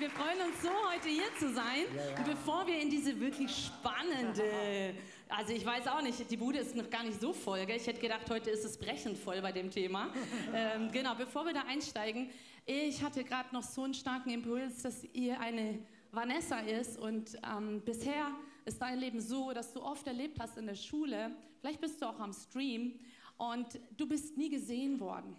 [0.00, 1.84] wir freuen uns so, heute hier zu sein.
[1.94, 2.16] Ja, ja.
[2.16, 4.94] Und bevor wir in diese wirklich spannende,
[5.28, 7.66] also ich weiß auch nicht, die Bude ist noch gar nicht so voll.
[7.66, 7.76] Gell?
[7.76, 10.08] Ich hätte gedacht, heute ist es brechend voll bei dem Thema.
[10.54, 12.30] ähm, genau, bevor wir da einsteigen,
[12.64, 15.78] ich hatte gerade noch so einen starken Impuls, dass ihr eine
[16.12, 18.30] Vanessa ist und ähm, bisher
[18.64, 22.06] ist dein Leben so, dass du oft erlebt hast in der Schule, vielleicht bist du
[22.06, 22.98] auch am Stream
[23.36, 25.36] und du bist nie gesehen worden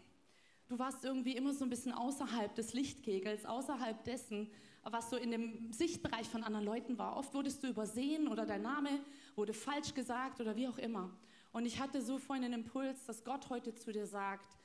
[0.71, 4.49] du warst irgendwie immer so ein bisschen außerhalb des Lichtkegels, außerhalb dessen,
[4.83, 7.17] was so in dem Sichtbereich von anderen Leuten war.
[7.17, 8.89] Oft wurdest du übersehen oder dein Name
[9.35, 11.11] wurde falsch gesagt oder wie auch immer.
[11.51, 14.57] Und ich hatte so vorhin einen Impuls, dass Gott heute zu dir sagt,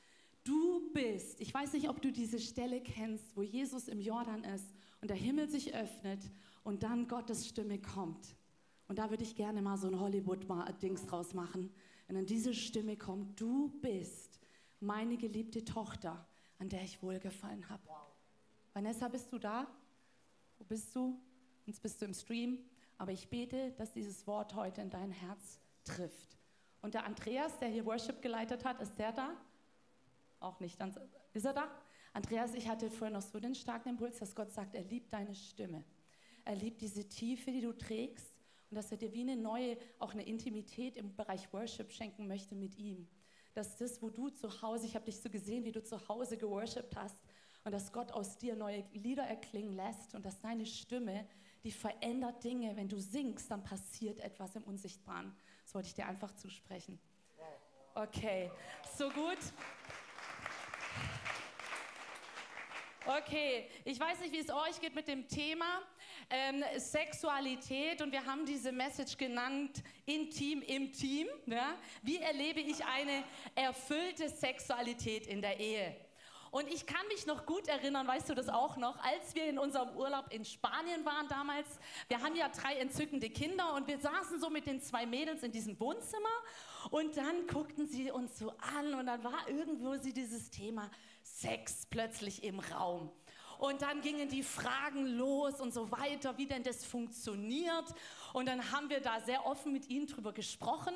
[0.45, 4.73] du bist, ich weiß nicht, ob du diese Stelle kennst, wo Jesus im Jordan ist
[5.01, 6.21] und der Himmel sich öffnet
[6.63, 8.37] und dann Gottes Stimme kommt.
[8.87, 11.69] Und da würde ich gerne mal so ein Hollywood-Dings draus machen.
[12.07, 14.36] Wenn dann diese Stimme kommt, du bist
[14.79, 16.27] meine geliebte Tochter,
[16.59, 17.83] an der ich wohlgefallen habe.
[17.87, 17.95] Wow.
[18.73, 19.67] Vanessa, bist du da?
[20.57, 21.19] Wo bist du?
[21.65, 22.59] Jetzt bist du im Stream.
[22.97, 26.37] Aber ich bete, dass dieses Wort heute in dein Herz trifft.
[26.81, 29.35] Und der Andreas, der hier Worship geleitet hat, ist der da?
[30.39, 30.79] Auch nicht.
[31.33, 31.71] Ist er da?
[32.13, 35.35] Andreas, ich hatte vorhin noch so den starken Impuls, dass Gott sagt, er liebt deine
[35.35, 35.83] Stimme.
[36.45, 38.33] Er liebt diese Tiefe, die du trägst
[38.69, 42.55] und dass er dir wie eine neue, auch eine Intimität im Bereich Worship schenken möchte
[42.55, 43.07] mit ihm
[43.57, 46.37] dass das, wo du zu Hause, ich habe dich so gesehen, wie du zu Hause
[46.37, 47.17] geworshipped hast
[47.63, 51.27] und dass Gott aus dir neue Lieder erklingen lässt und dass deine Stimme,
[51.63, 52.75] die verändert Dinge.
[52.75, 55.35] Wenn du singst, dann passiert etwas im Unsichtbaren.
[55.63, 56.99] Das wollte ich dir einfach zusprechen.
[57.95, 58.51] Okay,
[58.95, 59.39] so gut.
[63.09, 65.81] Okay, ich weiß nicht, wie es euch geht mit dem Thema
[66.29, 71.25] ähm, Sexualität und wir haben diese Message genannt, intim im Team.
[71.45, 71.77] Ja?
[72.01, 73.23] Wie erlebe ich eine
[73.55, 75.95] erfüllte Sexualität in der Ehe?
[76.51, 79.57] Und ich kann mich noch gut erinnern, weißt du das auch noch, als wir in
[79.57, 81.79] unserem Urlaub in Spanien waren damals.
[82.09, 85.53] Wir haben ja drei entzückende Kinder und wir saßen so mit den zwei Mädels in
[85.53, 86.27] diesem Wohnzimmer
[86.91, 90.89] und dann guckten sie uns so an und dann war irgendwo sie dieses Thema
[91.41, 93.11] Sex plötzlich im Raum.
[93.59, 97.85] Und dann gingen die Fragen los und so weiter, wie denn das funktioniert.
[98.33, 100.93] Und dann haben wir da sehr offen mit ihnen drüber gesprochen.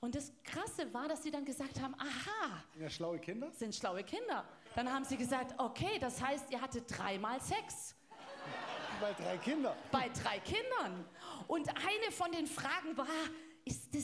[0.00, 2.62] Und das Krasse war, dass sie dann gesagt haben, aha.
[2.72, 3.50] Sind ja schlaue Kinder?
[3.52, 4.44] Sind schlaue Kinder.
[4.74, 7.94] Dann haben sie gesagt, okay, das heißt, ihr hattet dreimal Sex.
[9.00, 9.76] Bei drei Kindern.
[9.90, 11.04] Bei drei Kindern.
[11.48, 13.06] Und eine von den Fragen war,
[13.64, 14.01] ist das?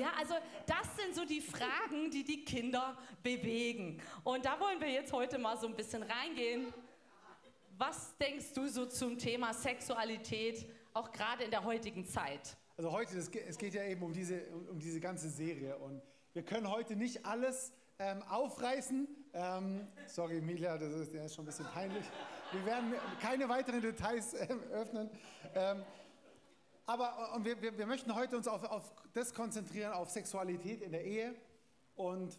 [0.00, 0.34] Ja, also
[0.64, 4.00] das sind so die Fragen, die die Kinder bewegen.
[4.24, 6.72] Und da wollen wir jetzt heute mal so ein bisschen reingehen.
[7.76, 12.56] Was denkst du so zum Thema Sexualität, auch gerade in der heutigen Zeit?
[12.78, 14.40] Also heute, das, es geht ja eben um diese,
[14.70, 16.00] um, diese ganze Serie und
[16.32, 19.06] wir können heute nicht alles ähm, aufreißen.
[19.34, 22.06] Ähm, sorry, Emilia, das ist, das ist schon ein bisschen peinlich.
[22.52, 25.10] Wir werden keine weiteren Details äh, öffnen.
[25.54, 25.82] Ähm,
[26.90, 30.90] aber und wir, wir, wir, möchten heute uns auf, auf das konzentrieren, auf Sexualität in
[30.90, 31.36] der Ehe
[31.94, 32.36] und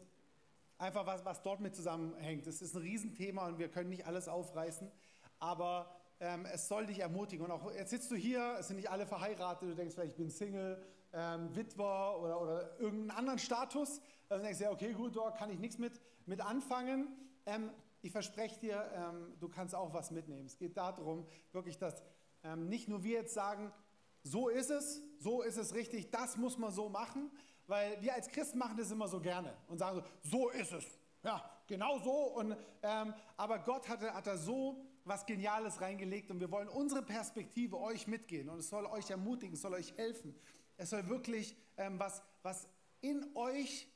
[0.78, 2.46] einfach was, was dort mit zusammenhängt.
[2.46, 4.92] Das ist ein Riesenthema und wir können nicht alles aufreißen,
[5.40, 7.46] aber ähm, es soll dich ermutigen.
[7.46, 10.18] Und auch jetzt sitzt du hier, es sind nicht alle verheiratet, du denkst vielleicht, ich
[10.18, 14.02] bin Single, ähm, Witwer oder, oder irgendeinen anderen Status.
[14.28, 17.08] Also denkst du, ja, okay, gut, dort kann ich nichts mit, mit anfangen.
[17.46, 20.46] Ähm, ich verspreche dir, ähm, du kannst auch was mitnehmen.
[20.46, 22.04] Es geht darum, wirklich, dass
[22.44, 23.72] ähm, nicht nur wir jetzt sagen,
[24.24, 27.32] so ist es, so ist es richtig, das muss man so machen,
[27.68, 30.86] weil wir als Christen machen das immer so gerne und sagen so, so ist es.
[31.24, 32.12] Ja, genau so.
[32.12, 37.02] Und, ähm, aber Gott hat, hat da so was Geniales reingelegt und wir wollen unsere
[37.02, 40.36] Perspektive euch mitgehen und es soll euch ermutigen, es soll euch helfen.
[40.78, 42.68] Es soll wirklich ähm, was, was
[43.02, 43.88] in euch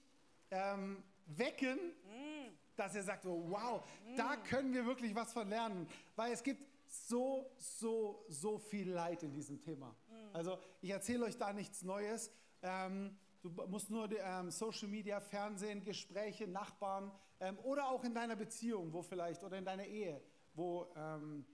[0.52, 2.50] ähm, wecken, mm.
[2.75, 4.16] dass ihr sagt, oh, wow, mm.
[4.16, 5.88] da können wir wirklich was von lernen.
[6.16, 9.96] Weil es gibt so, so, so viel Leid in diesem Thema.
[10.07, 10.35] Mhm.
[10.35, 12.31] Also ich erzähle euch da nichts Neues.
[12.62, 18.35] Ähm, du musst nur ähm, Social Media, Fernsehen, Gespräche, Nachbarn ähm, oder auch in deiner
[18.35, 20.22] Beziehung, wo vielleicht, oder in deiner Ehe,
[20.53, 21.46] wo, ähm,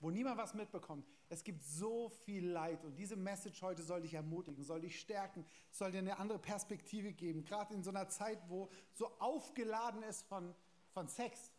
[0.00, 1.06] wo niemand was mitbekommt.
[1.28, 5.44] Es gibt so viel Leid und diese Message heute soll dich ermutigen, soll dich stärken,
[5.70, 7.44] soll dir eine andere Perspektive geben.
[7.44, 10.54] Gerade in so einer Zeit, wo so aufgeladen ist von,
[10.92, 11.50] von Sex,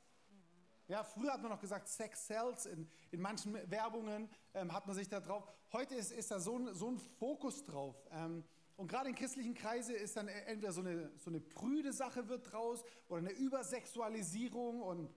[0.87, 2.65] ja, früher hat man noch gesagt, Sex sells.
[2.65, 5.47] In, in manchen Werbungen ähm, hat man sich da drauf.
[5.73, 7.95] Heute ist, ist da so ein, so ein Fokus drauf.
[8.11, 8.43] Ähm,
[8.77, 12.51] und gerade in christlichen Kreisen ist dann entweder so eine, so eine prüde Sache wird
[12.51, 15.09] draus oder eine Übersexualisierung und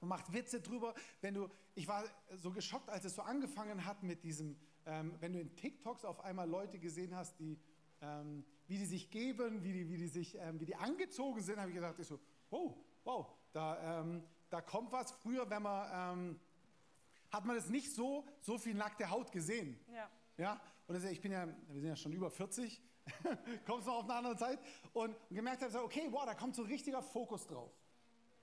[0.00, 0.94] man macht Witze drüber.
[1.20, 2.04] Wenn du, ich war
[2.36, 4.56] so geschockt, als es so angefangen hat mit diesem,
[4.86, 7.58] ähm, wenn du in TikToks auf einmal Leute gesehen hast, die,
[8.00, 11.58] ähm, wie die sich geben, wie die, wie die sich, ähm, wie die angezogen sind,
[11.58, 12.18] habe ich gedacht, ich so,
[12.50, 12.74] oh,
[13.04, 15.12] wow, da, ähm, da kommt was.
[15.12, 16.40] Früher, wenn man, ähm,
[17.30, 19.78] hat man es nicht so, so viel nackte Haut gesehen.
[19.92, 20.10] Ja.
[20.36, 22.82] Ja, und das, ich bin ja, wir sind ja schon über 40,
[23.66, 24.58] kommst noch auf eine andere Zeit
[24.92, 27.70] und, und gemerkt habe, okay, wow, da kommt so richtiger Fokus drauf.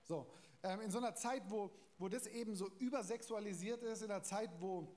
[0.04, 0.32] So,
[0.64, 4.50] ähm, in so einer Zeit, wo, wo das eben so übersexualisiert ist, in einer Zeit,
[4.60, 4.96] wo,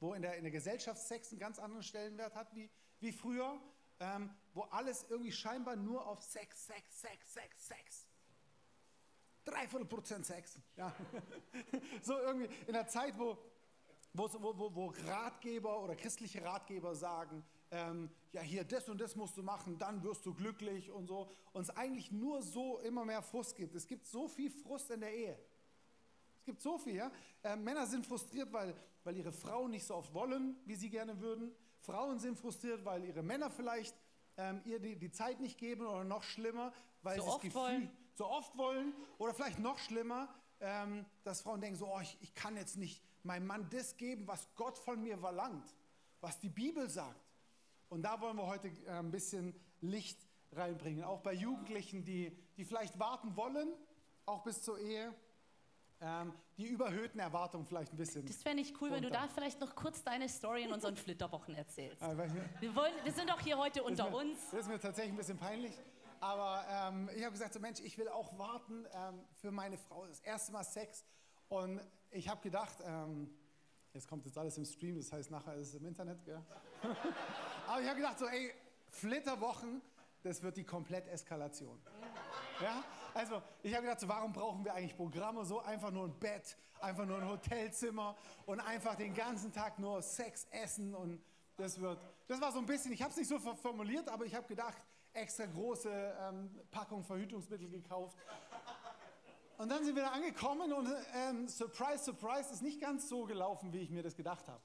[0.00, 3.60] wo in, der, in der Gesellschaft Sex einen ganz anderen Stellenwert hat wie, wie früher,
[4.00, 8.07] ähm, wo alles irgendwie scheinbar nur auf Sex, Sex, Sex, Sex, Sex.
[9.50, 10.58] Dreiviertel Prozent Sex.
[10.76, 10.94] Ja.
[12.02, 13.38] so irgendwie in einer Zeit, wo,
[14.12, 19.36] wo, wo, wo Ratgeber oder christliche Ratgeber sagen, ähm, ja hier das und das musst
[19.36, 21.30] du machen, dann wirst du glücklich und so.
[21.52, 23.74] Und es eigentlich nur so immer mehr Frust gibt.
[23.74, 25.38] Es gibt so viel Frust in der Ehe.
[26.38, 26.96] Es gibt so viel.
[26.96, 27.10] Ja?
[27.42, 28.74] Äh, Männer sind frustriert, weil,
[29.04, 31.54] weil ihre Frauen nicht so oft wollen, wie sie gerne würden.
[31.80, 33.94] Frauen sind frustriert, weil ihre Männer vielleicht
[34.36, 36.72] ähm, ihr die, die Zeit nicht geben oder noch schlimmer,
[37.02, 37.90] weil So sie das Gefühl wollen.
[38.18, 40.28] So oft wollen oder vielleicht noch schlimmer,
[40.60, 44.26] ähm, dass Frauen denken so, oh, ich, ich kann jetzt nicht meinem Mann das geben,
[44.26, 45.74] was Gott von mir verlangt,
[46.20, 47.24] was die Bibel sagt.
[47.88, 50.18] Und da wollen wir heute äh, ein bisschen Licht
[50.52, 53.72] reinbringen, auch bei Jugendlichen, die, die vielleicht warten wollen,
[54.26, 55.14] auch bis zur Ehe,
[56.00, 58.26] ähm, die überhöhten Erwartungen vielleicht ein bisschen.
[58.26, 59.26] Das fände ich cool, wenn du runter.
[59.26, 62.02] da vielleicht noch kurz deine Story in unseren Flitterwochen erzählst.
[62.02, 62.60] Äh, nicht.
[62.60, 64.38] Wir, wollen, wir sind doch hier heute unter ist mir, uns.
[64.50, 65.72] Das ist mir tatsächlich ein bisschen peinlich.
[66.20, 70.06] Aber ähm, ich habe gesagt, so Mensch, ich will auch warten ähm, für meine Frau.
[70.06, 71.04] Das erste Mal Sex.
[71.48, 71.80] Und
[72.10, 73.30] ich habe gedacht, ähm,
[73.92, 76.24] jetzt kommt jetzt alles im Stream, das heißt nachher ist es im Internet.
[76.24, 76.42] Gell?
[77.66, 78.52] Aber ich habe gedacht, so ey,
[78.88, 79.80] Flitterwochen,
[80.22, 81.78] das wird die Kompletteskalation.
[82.60, 82.82] Ja?
[83.14, 85.44] Also ich habe gedacht, so, warum brauchen wir eigentlich Programme?
[85.44, 88.16] So einfach nur ein Bett, einfach nur ein Hotelzimmer
[88.46, 91.22] und einfach den ganzen Tag nur Sex essen und
[91.56, 91.98] das wird,
[92.28, 94.80] das war so ein bisschen, ich habe es nicht so formuliert, aber ich habe gedacht,
[95.18, 98.16] extra große ähm, Packung Verhütungsmittel gekauft.
[99.58, 103.72] Und dann sind wir da angekommen und ähm, surprise, surprise, ist nicht ganz so gelaufen,
[103.72, 104.60] wie ich mir das gedacht habe.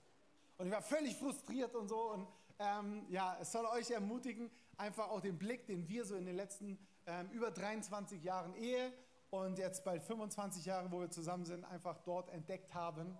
[0.57, 2.11] Und ich war völlig frustriert und so.
[2.11, 2.27] Und
[2.59, 6.35] ähm, ja, es soll euch ermutigen, einfach auch den Blick, den wir so in den
[6.35, 6.77] letzten
[7.07, 8.93] ähm, über 23 Jahren Ehe
[9.31, 13.17] und jetzt bald 25 Jahre, wo wir zusammen sind, einfach dort entdeckt haben,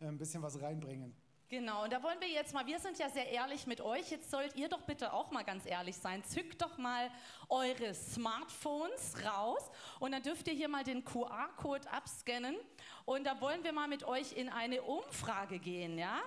[0.00, 1.14] äh, ein bisschen was reinbringen.
[1.48, 4.32] Genau, und da wollen wir jetzt mal, wir sind ja sehr ehrlich mit euch, jetzt
[4.32, 6.24] sollt ihr doch bitte auch mal ganz ehrlich sein.
[6.24, 7.08] Zückt doch mal
[7.48, 9.70] eure Smartphones raus
[10.00, 12.56] und dann dürft ihr hier mal den QR-Code abscannen
[13.04, 16.20] und da wollen wir mal mit euch in eine Umfrage gehen, ja?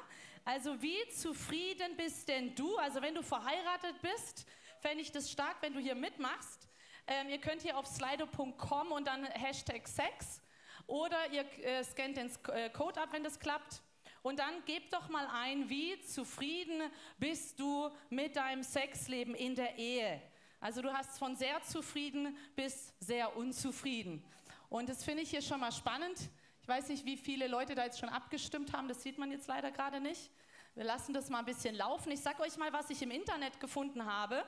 [0.45, 2.77] Also wie zufrieden bist denn du?
[2.77, 4.47] Also wenn du verheiratet bist,
[4.79, 6.69] fände ich das stark, wenn du hier mitmachst.
[7.07, 10.41] Ähm, ihr könnt hier auf slido.com und dann Hashtag Sex
[10.87, 13.81] oder ihr äh, scannt den äh, Code ab, wenn das klappt.
[14.21, 16.81] Und dann gebt doch mal ein, wie zufrieden
[17.17, 20.21] bist du mit deinem Sexleben in der Ehe.
[20.59, 24.23] Also du hast von sehr zufrieden bis sehr unzufrieden.
[24.69, 26.19] Und das finde ich hier schon mal spannend.
[26.61, 28.87] Ich weiß nicht, wie viele Leute da jetzt schon abgestimmt haben.
[28.87, 30.29] Das sieht man jetzt leider gerade nicht.
[30.75, 32.11] Wir lassen das mal ein bisschen laufen.
[32.11, 34.43] Ich sage euch mal, was ich im Internet gefunden habe.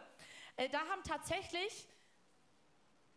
[0.57, 1.87] Äh, da haben tatsächlich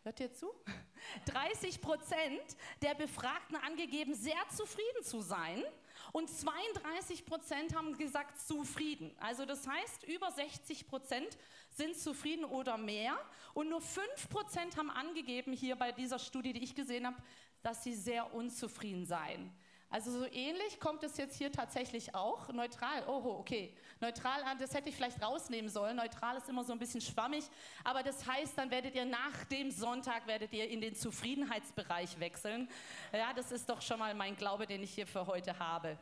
[0.05, 0.53] Hört ihr zu?
[1.25, 5.63] 30 Prozent der Befragten angegeben, sehr zufrieden zu sein.
[6.11, 9.15] Und 32 Prozent haben gesagt, zufrieden.
[9.19, 11.37] Also das heißt, über 60 Prozent
[11.69, 13.17] sind zufrieden oder mehr.
[13.53, 17.17] Und nur 5 Prozent haben angegeben, hier bei dieser Studie, die ich gesehen habe,
[17.61, 19.51] dass sie sehr unzufrieden seien.
[19.89, 22.49] Also so ähnlich kommt es jetzt hier tatsächlich auch.
[22.49, 23.75] Neutral, oh, okay.
[24.01, 25.95] Neutral, das hätte ich vielleicht rausnehmen sollen.
[25.95, 27.45] Neutral ist immer so ein bisschen schwammig.
[27.83, 32.69] Aber das heißt, dann werdet ihr nach dem Sonntag, werdet ihr in den Zufriedenheitsbereich wechseln.
[33.13, 35.97] Ja, das ist doch schon mal mein Glaube, den ich hier für heute habe.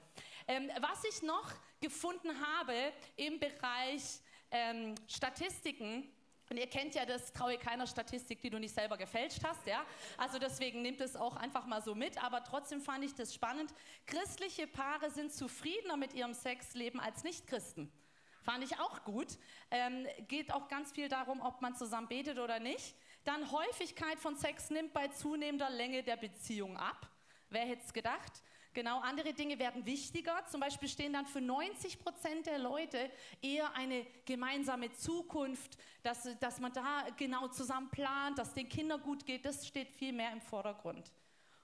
[0.47, 2.73] Ähm, was ich noch gefunden habe
[3.15, 4.19] im Bereich
[4.51, 6.12] ähm, Statistiken,
[6.53, 9.83] und ihr kennt ja das traue keiner Statistik, die du nicht selber gefälscht hast, ja?
[10.17, 13.73] Also deswegen nehmt es auch einfach mal so mit, aber trotzdem fand ich das spannend.
[14.05, 17.91] Christliche Paare sind zufriedener mit ihrem Sexleben als Nichtchristen.
[18.43, 19.39] Fand ich auch gut.
[19.71, 22.93] Ähm, geht auch ganz viel darum, ob man zusammen betet oder nicht.
[23.23, 27.09] Dann Häufigkeit von Sex nimmt bei zunehmender Länge der Beziehung ab.
[27.49, 28.43] Wer hätte es gedacht?
[28.73, 30.43] Genau, andere Dinge werden wichtiger.
[30.47, 33.11] Zum Beispiel stehen dann für 90 Prozent der Leute
[33.41, 39.25] eher eine gemeinsame Zukunft, dass, dass man da genau zusammen plant, dass den Kindern gut
[39.25, 39.45] geht.
[39.45, 41.11] Das steht viel mehr im Vordergrund.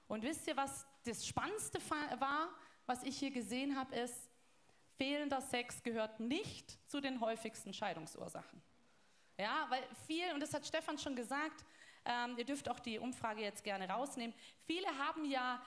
[0.08, 1.80] Und wisst ihr, was das Spannendste
[2.20, 2.50] war,
[2.86, 4.30] was ich hier gesehen habe, ist,
[4.98, 8.62] fehlender Sex gehört nicht zu den häufigsten Scheidungsursachen.
[9.38, 11.64] Ja, weil viel, und das hat Stefan schon gesagt,
[12.04, 14.36] ähm, ihr dürft auch die Umfrage jetzt gerne rausnehmen,
[14.66, 15.62] viele haben ja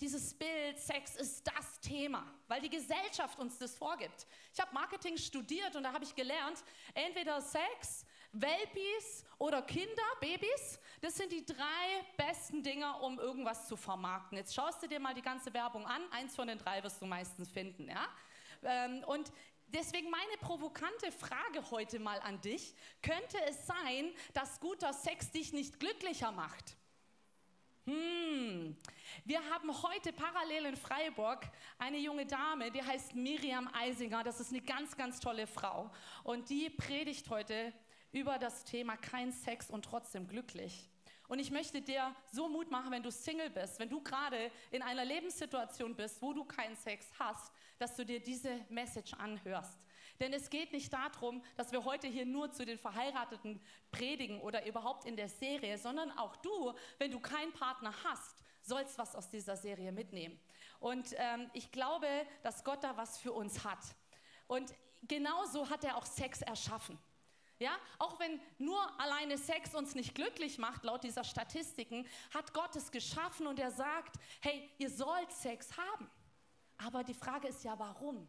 [0.00, 4.26] dieses Bild, Sex ist das Thema, weil die Gesellschaft uns das vorgibt.
[4.52, 6.62] Ich habe Marketing studiert und da habe ich gelernt,
[6.94, 13.76] entweder Sex Welpis oder Kinder, Babys, das sind die drei besten Dinge, um irgendwas zu
[13.76, 14.36] vermarkten.
[14.36, 16.02] Jetzt schaust du dir mal die ganze Werbung an.
[16.12, 17.88] Eins von den drei wirst du meistens finden.
[17.88, 18.06] Ja?
[18.62, 19.32] Ähm, und
[19.68, 22.74] deswegen meine provokante Frage heute mal an dich.
[23.02, 26.76] Könnte es sein, dass guter Sex dich nicht glücklicher macht?
[27.88, 28.76] Hm.
[29.24, 34.22] Wir haben heute parallel in Freiburg eine junge Dame, die heißt Miriam Eisinger.
[34.22, 35.90] Das ist eine ganz, ganz tolle Frau.
[36.22, 37.72] Und die predigt heute
[38.12, 40.86] über das Thema kein Sex und trotzdem glücklich.
[41.28, 44.82] Und ich möchte dir so Mut machen, wenn du Single bist, wenn du gerade in
[44.82, 49.78] einer Lebenssituation bist, wo du keinen Sex hast, dass du dir diese Message anhörst.
[50.20, 53.60] Denn es geht nicht darum, dass wir heute hier nur zu den Verheirateten
[53.90, 58.98] predigen oder überhaupt in der Serie, sondern auch du, wenn du keinen Partner hast, sollst
[58.98, 60.38] was aus dieser Serie mitnehmen.
[60.80, 62.08] Und ähm, ich glaube,
[62.42, 63.84] dass Gott da was für uns hat.
[64.46, 66.98] Und genauso hat er auch Sex erschaffen.
[67.60, 72.76] Ja, auch wenn nur alleine Sex uns nicht glücklich macht, laut dieser Statistiken, hat Gott
[72.76, 76.08] es geschaffen und er sagt, hey, ihr sollt Sex haben.
[76.76, 78.28] Aber die Frage ist ja, warum?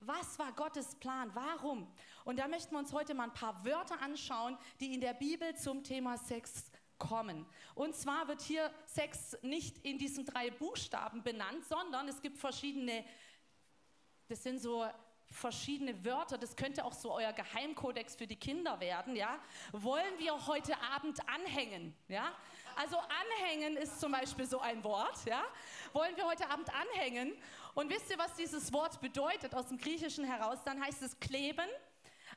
[0.00, 1.30] Was war Gottes Plan?
[1.34, 1.86] Warum?
[2.24, 5.54] Und da möchten wir uns heute mal ein paar Wörter anschauen, die in der Bibel
[5.56, 7.44] zum Thema Sex kommen.
[7.74, 13.04] Und zwar wird hier Sex nicht in diesen drei Buchstaben benannt, sondern es gibt verschiedene,
[14.28, 14.86] das sind so
[15.30, 19.38] verschiedene Wörter, das könnte auch so euer Geheimkodex für die Kinder werden, ja?
[19.72, 22.32] Wollen wir heute Abend anhängen, ja?
[22.76, 25.42] Also anhängen ist zum Beispiel so ein Wort, ja?
[25.92, 27.34] Wollen wir heute Abend anhängen?
[27.74, 30.58] Und wisst ihr, was dieses Wort bedeutet aus dem Griechischen heraus?
[30.64, 31.68] Dann heißt es kleben,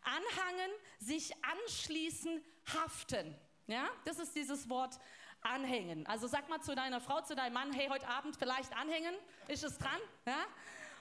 [0.04, 3.36] anhangen, sich anschließen, haften.
[3.68, 5.00] Ja, das ist dieses Wort
[5.42, 6.06] anhängen.
[6.08, 9.16] Also sag mal zu deiner Frau, zu deinem Mann, hey, heute Abend vielleicht anhängen.
[9.48, 10.00] Ist es dran?
[10.26, 10.46] Ja?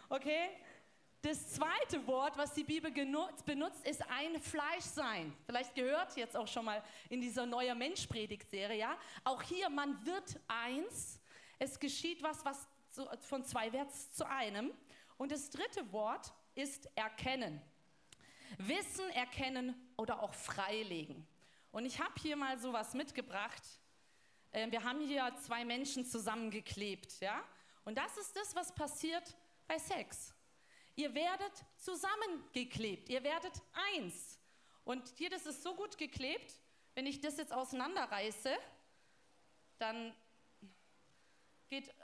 [0.08, 0.50] Okay.
[1.22, 5.32] Das zweite Wort, was die Bibel benutzt, ist ein Fleischsein.
[5.46, 8.98] Vielleicht gehört jetzt auch schon mal in dieser neue Mensch-Predigt-Serie, ja?
[9.22, 11.20] Auch hier, man wird eins.
[11.60, 12.66] Es geschieht was, was
[13.20, 14.72] von zwei wird zu einem.
[15.16, 17.60] Und das dritte Wort ist erkennen.
[18.58, 21.26] Wissen, erkennen oder auch freilegen.
[21.70, 23.62] Und ich habe hier mal sowas mitgebracht.
[24.52, 27.42] Ähm, wir haben hier zwei Menschen zusammengeklebt, ja?
[27.84, 30.34] Und das ist das, was passiert bei Sex.
[30.94, 33.54] Ihr werdet zusammengeklebt, ihr werdet
[33.94, 34.38] eins.
[34.84, 36.60] Und hier, das ist so gut geklebt,
[36.94, 38.54] wenn ich das jetzt auseinanderreiße,
[39.78, 40.14] dann
[41.72, 41.94] geht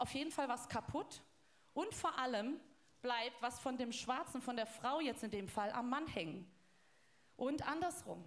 [0.00, 1.22] auf jeden Fall was kaputt.
[1.72, 2.60] Und vor allem
[3.00, 6.50] bleibt was von dem Schwarzen, von der Frau jetzt in dem Fall, am Mann hängen.
[7.36, 8.24] Und andersrum.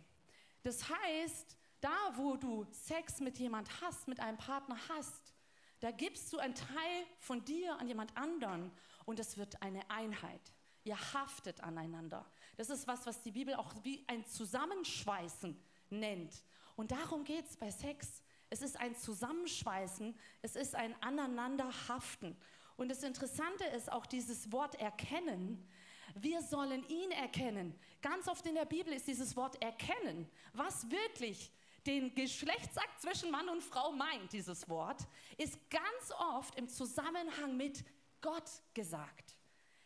[0.64, 5.34] Das heißt, da wo du Sex mit jemand hast, mit einem Partner hast,
[5.82, 8.72] da gibst du einen Teil von dir an jemand anderen
[9.06, 10.54] und es wird eine Einheit.
[10.84, 12.26] Ihr haftet aneinander.
[12.56, 16.44] Das ist was, was die Bibel auch wie ein Zusammenschweißen nennt.
[16.78, 18.24] Und darum geht es bei Sex.
[18.50, 22.36] Es ist ein Zusammenschweißen, es ist ein Aneinanderhaften.
[22.78, 25.68] Und das Interessante ist auch dieses Wort erkennen.
[26.16, 27.78] Wir sollen ihn erkennen.
[28.02, 31.52] Ganz oft in der Bibel ist dieses Wort erkennen, was wirklich
[31.86, 37.84] den Geschlechtsakt zwischen Mann und Frau meint, dieses Wort, ist ganz oft im Zusammenhang mit
[38.22, 39.36] Gott gesagt.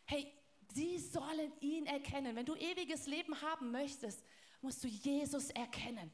[0.06, 0.34] Hey,
[0.74, 2.36] sie sollen ihn erkennen.
[2.36, 4.24] Wenn du ewiges Leben haben möchtest,
[4.62, 6.12] musst du Jesus erkennen.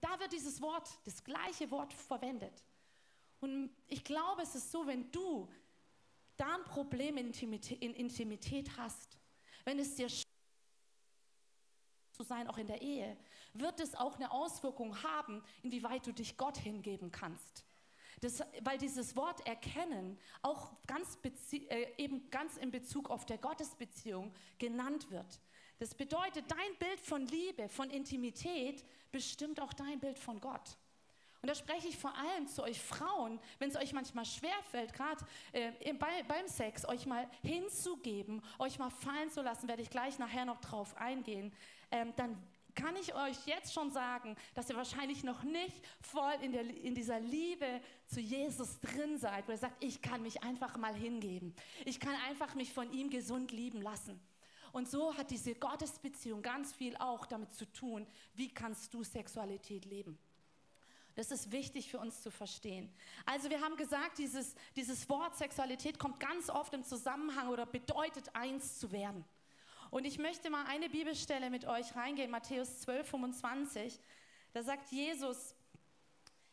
[0.00, 2.62] Da wird dieses Wort, das gleiche Wort verwendet.
[3.40, 5.48] Und ich glaube, es ist so, wenn du
[6.36, 9.18] da ein Problem in Intimität, in Intimität hast,
[9.64, 10.08] wenn es dir
[12.12, 13.16] zu sein, auch in der Ehe,
[13.52, 17.64] wird es auch eine Auswirkung haben, inwieweit du dich Gott hingeben kannst.
[18.20, 21.18] Das, weil dieses Wort erkennen auch ganz
[21.52, 25.40] äh, eben ganz in Bezug auf der Gottesbeziehung genannt wird.
[25.78, 28.82] Das bedeutet, dein Bild von Liebe, von Intimität
[29.16, 30.76] bestimmt auch dein Bild von Gott.
[31.40, 35.24] Und da spreche ich vor allem zu euch Frauen, wenn es euch manchmal schwerfällt, gerade
[35.52, 40.18] äh, bei, beim Sex, euch mal hinzugeben, euch mal fallen zu lassen, werde ich gleich
[40.18, 41.54] nachher noch drauf eingehen,
[41.90, 42.36] ähm, dann
[42.74, 46.94] kann ich euch jetzt schon sagen, dass ihr wahrscheinlich noch nicht voll in, der, in
[46.94, 51.54] dieser Liebe zu Jesus drin seid, wo ihr sagt, ich kann mich einfach mal hingeben.
[51.86, 54.20] Ich kann einfach mich von ihm gesund lieben lassen.
[54.76, 59.86] Und so hat diese Gottesbeziehung ganz viel auch damit zu tun, wie kannst du Sexualität
[59.86, 60.18] leben.
[61.14, 62.92] Das ist wichtig für uns zu verstehen.
[63.24, 68.36] Also wir haben gesagt, dieses, dieses Wort Sexualität kommt ganz oft im Zusammenhang oder bedeutet
[68.36, 69.24] eins zu werden.
[69.90, 73.98] Und ich möchte mal eine Bibelstelle mit euch reingehen, Matthäus 12, 25.
[74.52, 75.54] Da sagt Jesus,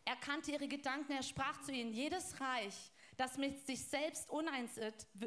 [0.05, 4.77] er kannte ihre Gedanken, er sprach zu ihnen, jedes Reich, das mit sich selbst uneins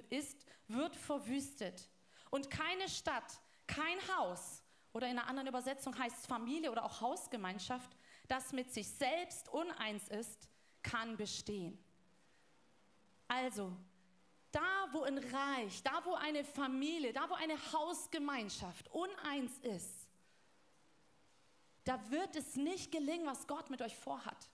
[0.09, 1.91] ist, wird verwüstet.
[2.37, 4.63] Und keine Stadt, kein Haus
[4.93, 7.97] oder in einer anderen Übersetzung heißt es Familie oder auch Hausgemeinschaft,
[8.29, 10.47] das mit sich selbst uneins ist,
[10.83, 11.83] kann bestehen.
[13.27, 13.75] Also,
[14.53, 20.07] da wo ein Reich, da wo eine Familie, da wo eine Hausgemeinschaft uneins ist,
[21.85, 24.51] da wird es nicht gelingen, was Gott mit euch vorhat.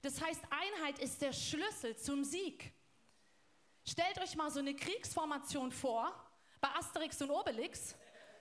[0.00, 2.72] Das heißt, Einheit ist der Schlüssel zum Sieg.
[3.86, 6.12] Stellt euch mal so eine Kriegsformation vor,
[6.62, 7.94] bei Asterix und Obelix,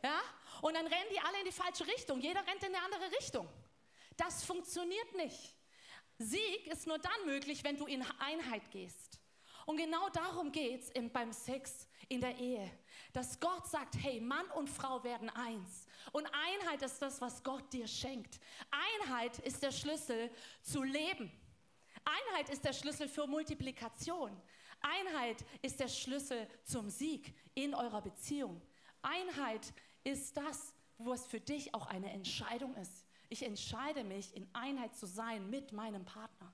[0.04, 0.22] ja?
[0.62, 2.22] Und dann rennen die alle in die falsche Richtung.
[2.22, 3.50] Jeder rennt in eine andere Richtung.
[4.16, 5.56] Das funktioniert nicht.
[6.20, 9.20] Sieg ist nur dann möglich, wenn du in Einheit gehst.
[9.66, 12.70] Und genau darum geht es beim Sex in der Ehe.
[13.14, 15.88] Dass Gott sagt, hey, Mann und Frau werden eins.
[16.12, 18.40] Und Einheit ist das, was Gott dir schenkt.
[18.70, 20.30] Einheit ist der Schlüssel
[20.62, 21.32] zu leben.
[22.04, 24.40] Einheit ist der Schlüssel für Multiplikation.
[24.82, 28.62] Einheit ist der Schlüssel zum Sieg in eurer Beziehung.
[29.02, 29.74] Einheit
[30.04, 33.06] ist das, wo es für dich auch eine Entscheidung ist.
[33.30, 36.54] Ich entscheide mich, in Einheit zu sein mit meinem Partner.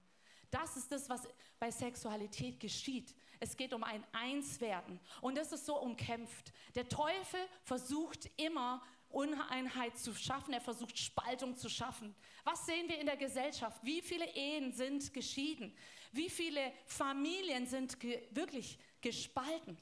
[0.51, 1.27] Das ist das, was
[1.60, 3.13] bei Sexualität geschieht.
[3.39, 5.00] Es geht um ein Einswerden.
[5.22, 6.53] Und das ist so umkämpft.
[6.75, 10.53] Der Teufel versucht immer, Uneinheit zu schaffen.
[10.53, 12.15] Er versucht Spaltung zu schaffen.
[12.43, 13.79] Was sehen wir in der Gesellschaft?
[13.83, 15.75] Wie viele Ehen sind geschieden?
[16.11, 19.77] Wie viele Familien sind ge wirklich gespalten?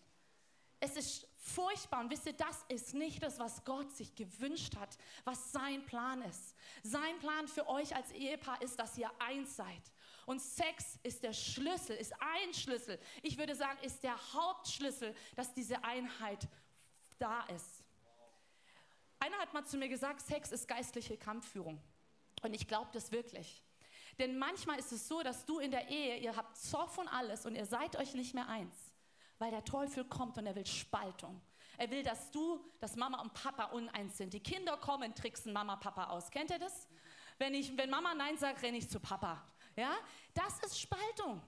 [0.80, 4.98] Es ist furchtbar und wisst ihr, das ist nicht das, was Gott sich gewünscht hat,
[5.24, 6.56] was sein Plan ist.
[6.84, 9.92] Sein Plan für euch als Ehepaar ist, dass ihr eins seid.
[10.26, 13.00] Und Sex ist der Schlüssel, ist ein Schlüssel.
[13.22, 16.48] Ich würde sagen, ist der Hauptschlüssel, dass diese Einheit
[17.20, 17.85] da ist.
[19.26, 21.82] Einer hat mal zu mir gesagt, Sex ist geistliche Kampfführung.
[22.44, 23.64] Und ich glaube das wirklich.
[24.20, 27.48] Denn manchmal ist es so, dass du in der Ehe, ihr habt Zoff und alles
[27.48, 28.76] und ihr seid euch nicht mehr eins.
[29.40, 31.42] Weil der Teufel kommt und er will Spaltung.
[31.80, 34.32] Er will, dass du, dass Mama und Papa uneins sind.
[34.32, 36.30] Die Kinder kommen, tricksen Mama, Papa aus.
[36.30, 36.88] Kennt ihr das?
[37.40, 39.44] Wenn, ich, wenn Mama Nein sagt, renne ich zu Papa.
[39.76, 39.96] Ja?
[40.36, 41.42] Das ist Spaltung.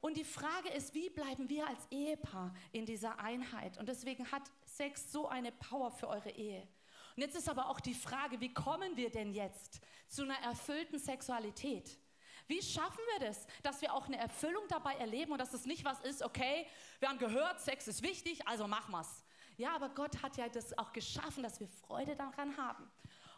[0.00, 3.78] Und die Frage ist, wie bleiben wir als Ehepaar in dieser Einheit?
[3.78, 6.68] Und deswegen hat Sex so eine Power für eure Ehe.
[7.16, 10.98] Und jetzt ist aber auch die Frage, wie kommen wir denn jetzt zu einer erfüllten
[10.98, 11.98] Sexualität?
[12.46, 15.84] Wie schaffen wir das, dass wir auch eine Erfüllung dabei erleben und dass es nicht
[15.84, 16.66] was ist, okay,
[17.00, 19.24] wir haben gehört, Sex ist wichtig, also machen wir's.
[19.56, 22.88] Ja, aber Gott hat ja das auch geschaffen, dass wir Freude daran haben.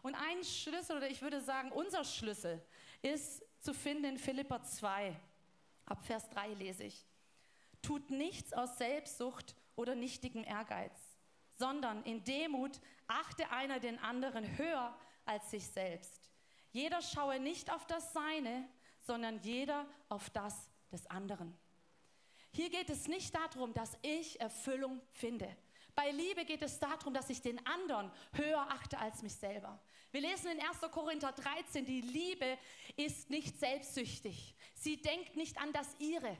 [0.02, 2.60] Und ein Schlüssel, oder ich würde sagen, unser Schlüssel
[3.00, 5.16] ist zu finden in Philippa 2.
[5.86, 7.06] Ab Vers 3 lese ich.
[7.80, 10.92] Tut nichts aus Selbstsucht oder nichtigem Ehrgeiz,
[11.54, 16.30] sondern in Demut achte einer den anderen höher als sich selbst.
[16.70, 18.68] Jeder schaue nicht auf das Seine,
[19.00, 21.56] sondern jeder auf das des anderen.
[22.52, 25.54] Hier geht es nicht darum, dass ich Erfüllung finde.
[25.94, 29.80] Bei Liebe geht es darum, dass ich den anderen höher achte als mich selber.
[30.12, 30.80] Wir lesen in 1.
[30.92, 32.56] Korinther 13, die Liebe
[32.96, 34.54] ist nicht selbstsüchtig.
[34.74, 36.38] Sie denkt nicht an das ihre.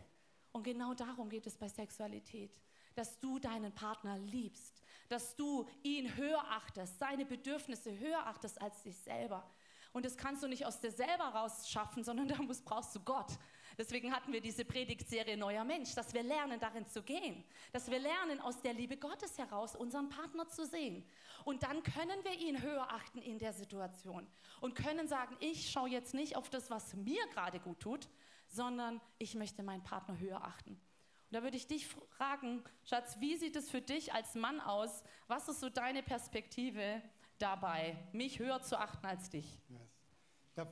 [0.53, 2.59] Und genau darum geht es bei Sexualität,
[2.95, 4.78] dass du deinen Partner liebst,
[5.09, 9.49] dass du ihn höher achtest, seine Bedürfnisse höher achtest als dich selber.
[9.93, 13.01] Und das kannst du nicht aus dir selber raus schaffen, sondern da musst, brauchst du
[13.01, 13.39] Gott.
[13.79, 17.45] Deswegen hatten wir diese Predigtserie Neuer Mensch, dass wir lernen, darin zu gehen.
[17.73, 21.05] Dass wir lernen, aus der Liebe Gottes heraus unseren Partner zu sehen.
[21.45, 24.27] Und dann können wir ihn höher achten in der Situation.
[24.61, 28.09] Und können sagen, ich schaue jetzt nicht auf das, was mir gerade gut tut,
[28.49, 30.81] sondern ich möchte meinen Partner höher achten.
[31.31, 35.03] Und da würde ich dich fragen, Schatz, wie sieht es für dich als Mann aus?
[35.27, 37.03] Was ist so deine Perspektive
[37.39, 39.61] dabei, mich höher zu achten als dich.
[39.69, 39.81] Yes.
[40.53, 40.69] Ich hab,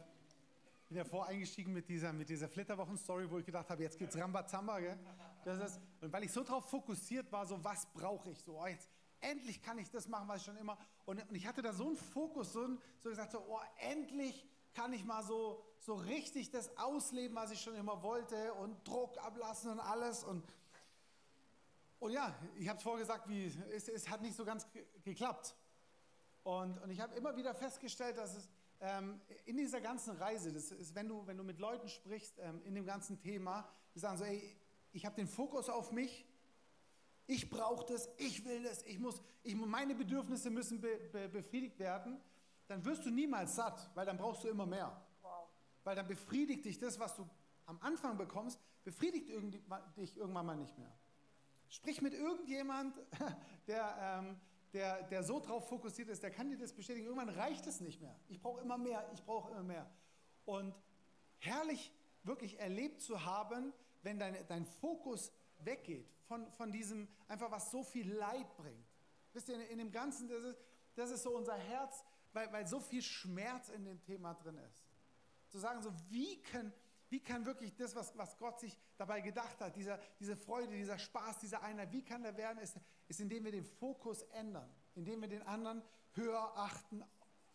[0.89, 4.81] bin ja voreingestiegen mit dieser, mit dieser Flitterwochen-Story, wo ich gedacht habe, jetzt geht's Rambazamba.
[4.81, 4.99] Gell?
[5.45, 8.67] Das ist, und weil ich so darauf fokussiert war, so was brauche ich so, oh,
[8.67, 8.91] jetzt
[9.21, 10.77] endlich kann ich das machen, was ich schon immer.
[11.05, 12.67] Und, und ich hatte da so einen Fokus, so,
[12.99, 17.63] so gesagt, so, oh, endlich kann ich mal so, so richtig das ausleben, was ich
[17.63, 20.23] schon immer wollte und Druck ablassen und alles.
[20.23, 20.45] Und,
[21.99, 24.67] und ja, ich habe es vorher gesagt, wie, es, es hat nicht so ganz
[25.03, 25.57] geklappt.
[26.45, 30.71] Und, und ich habe immer wieder festgestellt, dass es ähm, in dieser ganzen Reise, das
[30.71, 34.19] ist, wenn du, wenn du mit Leuten sprichst, ähm, in dem ganzen Thema, die sagen
[34.19, 34.55] so, ey,
[34.93, 36.27] ich habe den Fokus auf mich,
[37.27, 41.79] ich brauche das, ich will das, ich muss, ich, meine Bedürfnisse müssen be, be, befriedigt
[41.79, 42.21] werden,
[42.69, 45.01] dann wirst du niemals satt, weil dann brauchst du immer mehr.
[45.23, 45.49] Wow.
[45.85, 47.29] Weil dann befriedigt dich das, was du
[47.67, 49.29] am Anfang bekommst, befriedigt
[49.97, 50.93] dich irgendwann mal nicht mehr.
[51.69, 52.97] Sprich mit irgendjemand,
[53.67, 54.41] der, ähm,
[54.73, 57.07] der, der so drauf fokussiert ist, der kann dir das bestätigen.
[57.07, 58.15] Irgendwann reicht es nicht mehr.
[58.29, 59.91] Ich brauche immer mehr, ich brauche immer mehr.
[60.45, 60.75] Und
[61.39, 67.71] herrlich wirklich erlebt zu haben, wenn dein, dein Fokus weggeht von, von diesem, einfach was
[67.71, 68.87] so viel Leid bringt.
[69.33, 70.59] Wisst ihr, in, in dem Ganzen, das ist,
[70.95, 72.05] das ist so unser Herz,
[72.37, 74.85] weil, weil so viel Schmerz in dem Thema drin ist.
[75.49, 76.71] Zu sagen, so wie kann,
[77.09, 80.99] wie kann wirklich das, was, was Gott sich dabei gedacht hat, dieser, diese Freude, dieser
[80.99, 82.77] Spaß, diese Einheit, wie kann der werden, ist,
[83.09, 87.03] ist, indem wir den Fokus ändern, indem wir den anderen höher achten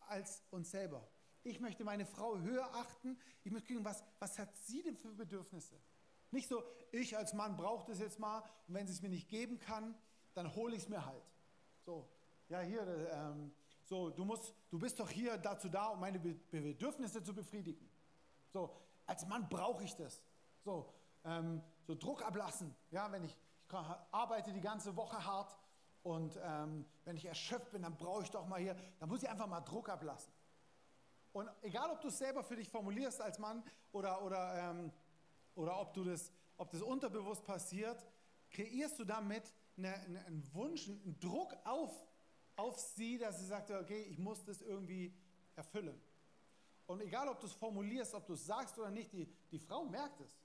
[0.08, 1.08] als uns selber.
[1.44, 3.20] Ich möchte meine Frau höher achten.
[3.44, 5.80] Ich möchte gucken, was, was hat sie denn für Bedürfnisse?
[6.32, 9.30] Nicht so, ich als Mann brauche das jetzt mal und wenn sie es mir nicht
[9.30, 9.96] geben kann,
[10.34, 11.24] dann hole ich es mir halt.
[11.86, 12.10] So,
[12.50, 13.52] ja, hier, ähm,
[13.92, 17.90] so, du, musst, du bist doch hier dazu da, um meine Bedürfnisse zu befriedigen.
[18.48, 18.74] So,
[19.06, 20.24] als Mann brauche ich das.
[20.64, 20.94] So,
[21.26, 22.74] ähm, so Druck ablassen.
[22.92, 23.36] Ja, wenn ich,
[23.68, 23.76] ich
[24.14, 25.58] arbeite die ganze Woche hart
[26.04, 29.30] und ähm, wenn ich erschöpft bin, dann brauche ich doch mal hier, dann muss ich
[29.30, 30.32] einfach mal Druck ablassen.
[31.34, 34.94] Und egal, ob du es selber für dich formulierst als Mann oder, oder, ähm,
[35.54, 38.06] oder ob, du das, ob das unterbewusst passiert,
[38.52, 41.92] kreierst du damit eine, eine, einen Wunsch, einen Druck auf,
[42.56, 45.14] auf sie, dass sie sagt, okay, ich muss das irgendwie
[45.56, 46.00] erfüllen.
[46.88, 49.86] Und egal, ob du es formulierst, ob du es sagst oder nicht, die, die Frau
[49.86, 50.38] merkt es.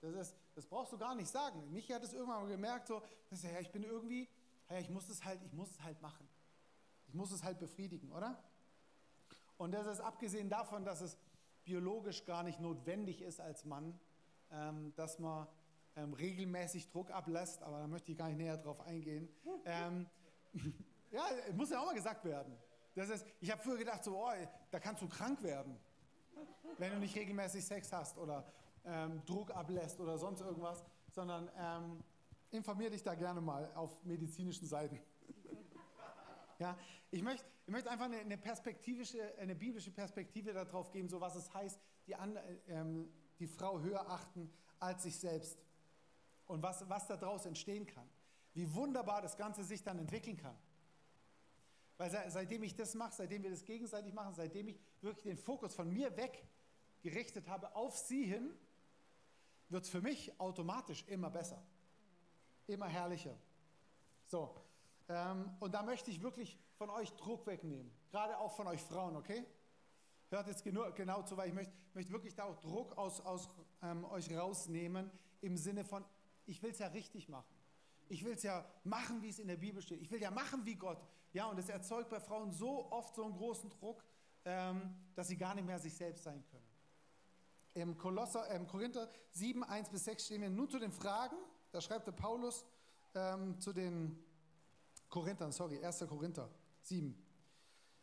[0.00, 1.72] Das, ist, das brauchst du gar nicht sagen.
[1.72, 4.28] Michi hat es irgendwann mal gemerkt, so, dass, ja, ich bin irgendwie,
[4.70, 6.28] ja, ich muss es halt, ich muss es halt machen.
[7.08, 8.40] Ich muss es halt befriedigen, oder?
[9.56, 11.16] Und das ist abgesehen davon, dass es
[11.64, 13.98] biologisch gar nicht notwendig ist als Mann,
[14.52, 15.48] ähm, dass man
[15.96, 19.28] ähm, regelmäßig Druck ablässt, aber da möchte ich gar nicht näher drauf eingehen.
[19.64, 20.06] Ähm,
[21.10, 22.56] ja, muss ja auch mal gesagt werden.
[22.94, 24.30] Das ist, ich habe früher gedacht, so, oh,
[24.70, 25.78] da kannst du krank werden,
[26.78, 28.44] wenn du nicht regelmäßig Sex hast oder
[28.84, 32.02] ähm, Druck ablässt oder sonst irgendwas, sondern ähm,
[32.50, 35.00] informier dich da gerne mal auf medizinischen Seiten.
[36.60, 36.76] Ja,
[37.12, 41.36] ich möchte, ich möchte einfach eine, eine, perspektivische, eine biblische Perspektive darauf geben, so was
[41.36, 45.56] es heißt, die, an, ähm, die Frau höher achten als sich selbst
[46.46, 48.08] und was, was daraus entstehen kann.
[48.54, 50.56] Wie wunderbar das Ganze sich dann entwickeln kann.
[51.98, 55.74] Weil seitdem ich das mache, seitdem wir das gegenseitig machen, seitdem ich wirklich den Fokus
[55.74, 56.46] von mir weg
[57.02, 58.54] gerichtet habe auf sie hin,
[59.68, 61.62] wird es für mich automatisch immer besser,
[62.68, 63.36] immer herrlicher.
[64.26, 64.54] So,
[65.08, 69.16] ähm, und da möchte ich wirklich von euch Druck wegnehmen, gerade auch von euch Frauen,
[69.16, 69.44] okay?
[70.30, 73.48] Hört jetzt genau, genau zu, weil ich möchte, möchte wirklich da auch Druck aus, aus
[73.82, 76.04] ähm, euch rausnehmen im Sinne von,
[76.46, 77.57] ich will es ja richtig machen.
[78.08, 80.00] Ich will es ja machen, wie es in der Bibel steht.
[80.00, 81.02] Ich will ja machen wie Gott.
[81.32, 84.04] Ja, und es erzeugt bei Frauen so oft so einen großen Druck,
[84.44, 86.66] ähm, dass sie gar nicht mehr sich selbst sein können.
[87.74, 91.36] Im, Kolosser, im Korinther 7, 1 bis 6 stehen wir nun zu den Fragen.
[91.70, 92.64] Da schreibt der Paulus
[93.14, 94.18] ähm, zu den
[95.08, 96.04] Korinthern, sorry, 1.
[96.08, 96.50] Korinther
[96.82, 97.14] 7.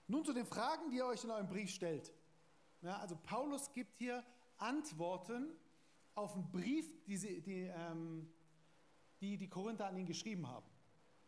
[0.07, 2.13] Nun zu den Fragen, die ihr euch in eurem Brief stellt.
[2.81, 4.23] Ja, also Paulus gibt hier
[4.57, 5.51] Antworten
[6.13, 8.31] auf einen Brief, die, sie, die, ähm,
[9.21, 10.65] die die Korinther an ihn geschrieben haben.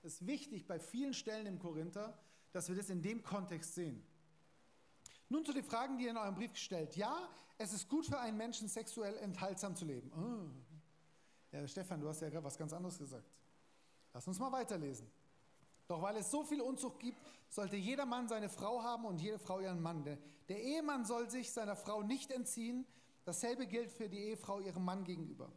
[0.04, 2.18] Es ist wichtig bei vielen Stellen im Korinther,
[2.52, 4.04] dass wir das in dem Kontext sehen.
[5.30, 6.96] Nun zu den Fragen, die ihr in eurem Brief gestellt.
[6.96, 10.12] Ja, es ist gut für einen Menschen, sexuell enthaltsam zu leben.
[10.14, 10.50] Oh.
[11.52, 13.30] Ja, Stefan, du hast ja gerade was ganz anderes gesagt.
[14.14, 15.10] Lass uns mal weiterlesen.
[15.88, 17.18] Doch weil es so viel Unzucht gibt,
[17.50, 20.04] sollte jeder Mann seine Frau haben und jede Frau ihren Mann.
[20.04, 22.86] Der Ehemann soll sich seiner Frau nicht entziehen.
[23.26, 25.52] Dasselbe gilt für die Ehefrau ihrem Mann gegenüber.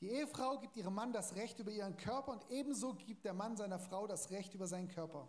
[0.00, 3.56] Die Ehefrau gibt ihrem Mann das Recht über ihren Körper und ebenso gibt der Mann
[3.56, 5.28] seiner Frau das Recht über seinen Körper.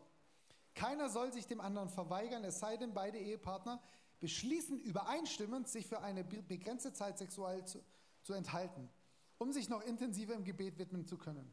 [0.75, 3.81] Keiner soll sich dem anderen verweigern, es sei denn, beide Ehepartner
[4.19, 7.83] beschließen übereinstimmend, sich für eine begrenzte Zeit sexuell zu,
[8.21, 8.89] zu enthalten,
[9.39, 11.51] um sich noch intensiver im Gebet widmen zu können.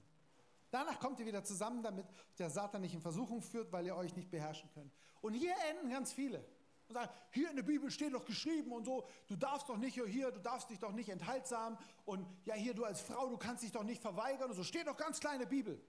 [0.70, 2.06] Danach kommt ihr wieder zusammen, damit
[2.38, 4.92] der Satan nicht in Versuchung führt, weil ihr euch nicht beherrschen könnt.
[5.22, 6.44] Und hier enden ganz viele.
[6.88, 9.94] Und sagen, hier in der Bibel steht doch geschrieben und so, du darfst doch nicht
[9.94, 13.64] hier, du darfst dich doch nicht enthaltsam und ja hier du als Frau, du kannst
[13.64, 15.80] dich doch nicht verweigern und so steht doch ganz klar in der Bibel.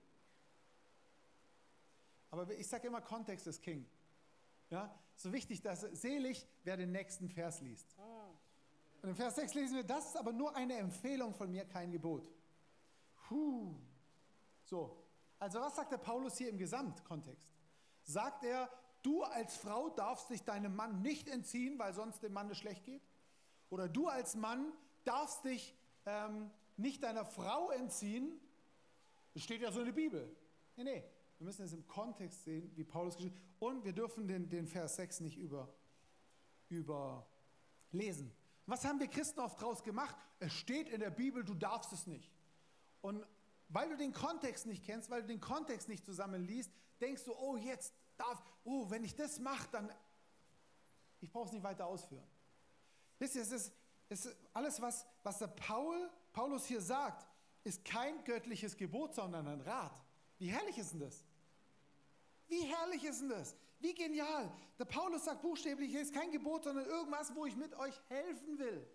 [2.31, 3.85] Aber ich sage immer, Kontext ist King.
[4.69, 7.95] Ja, so wichtig, dass selig, wer den nächsten Vers liest.
[9.01, 11.91] Und im Vers 6 lesen wir, das ist aber nur eine Empfehlung von mir, kein
[11.91, 12.29] Gebot.
[13.27, 13.75] Puh.
[14.63, 14.97] So,
[15.39, 17.47] also was sagt der Paulus hier im Gesamtkontext?
[18.03, 18.69] Sagt er,
[19.07, 22.83] du als Frau darfst dich deinem Mann nicht entziehen, weil sonst dem Mann es schlecht
[22.83, 23.01] geht?
[23.69, 24.73] Oder du als Mann
[25.05, 25.73] darfst dich
[26.05, 28.37] ähm, nicht deiner Frau entziehen?
[29.33, 30.35] Das steht ja so in der Bibel.
[30.75, 31.03] Nee, nee,
[31.37, 33.43] wir müssen es im Kontext sehen, wie Paulus geschrieben hat.
[33.59, 35.73] Und wir dürfen den, den Vers 6 nicht über,
[36.67, 38.35] überlesen.
[38.65, 40.17] Was haben wir Christen oft draus gemacht?
[40.39, 42.29] Es steht in der Bibel, du darfst es nicht.
[43.01, 43.25] Und
[43.69, 47.57] weil du den Kontext nicht kennst, weil du den Kontext nicht zusammenliest, denkst du, oh,
[47.57, 49.91] jetzt darf, oh, wenn ich das mache, dann,
[51.19, 52.27] ich brauche es nicht weiter ausführen.
[53.19, 53.73] Wisst ihr, es ist,
[54.09, 57.27] es ist alles, was, was der Paul, Paulus hier sagt,
[57.63, 60.01] ist kein göttliches Gebot, sondern ein Rat.
[60.37, 61.23] Wie herrlich ist denn das?
[62.47, 63.55] Wie herrlich ist denn das?
[63.79, 64.51] Wie genial.
[64.79, 68.57] Der Paulus sagt buchstäblich, hier ist kein Gebot, sondern irgendwas, wo ich mit euch helfen
[68.57, 68.87] will.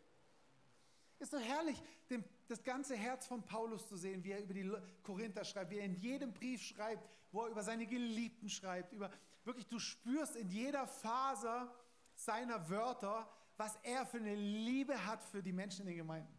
[1.22, 1.80] Ist doch herrlich,
[2.10, 4.68] den, das ganze Herz von Paulus zu sehen, wie er über die
[5.04, 8.92] Korinther schreibt, wie er in jedem Brief schreibt, wo er über seine Geliebten schreibt.
[8.92, 9.08] Über,
[9.44, 11.72] wirklich, du spürst in jeder Faser
[12.16, 16.36] seiner Wörter, was er für eine Liebe hat für die Menschen in den Gemeinden.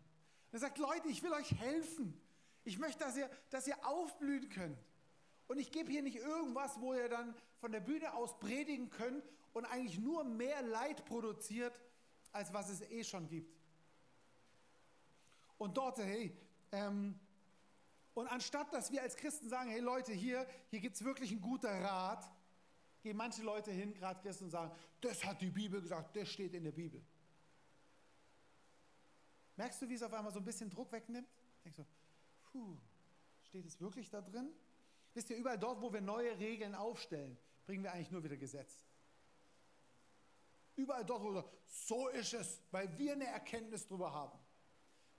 [0.52, 2.20] Er sagt, Leute, ich will euch helfen.
[2.66, 4.84] Ich möchte, dass ihr, dass ihr aufblühen könnt.
[5.48, 9.24] Und ich gebe hier nicht irgendwas, wo ihr dann von der Bühne aus predigen könnt
[9.54, 11.80] und eigentlich nur mehr Leid produziert,
[12.34, 13.63] als was es eh schon gibt.
[15.58, 16.36] Und dort, hey,
[16.72, 17.20] ähm,
[18.14, 21.42] und anstatt, dass wir als Christen sagen, hey Leute, hier, hier gibt es wirklich einen
[21.42, 22.30] guten Rat,
[23.02, 26.54] gehen manche Leute hin, gerade Christen, und sagen, das hat die Bibel gesagt, das steht
[26.54, 27.04] in der Bibel.
[29.56, 31.28] Merkst du, wie es auf einmal so ein bisschen Druck wegnimmt?
[31.64, 31.86] Denkst du,
[32.52, 32.78] puh,
[33.44, 34.52] steht es wirklich da drin?
[35.14, 38.84] Wisst ihr, überall dort, wo wir neue Regeln aufstellen, bringen wir eigentlich nur wieder Gesetz.
[40.76, 44.40] Überall dort, wo wir so ist es, weil wir eine Erkenntnis darüber haben,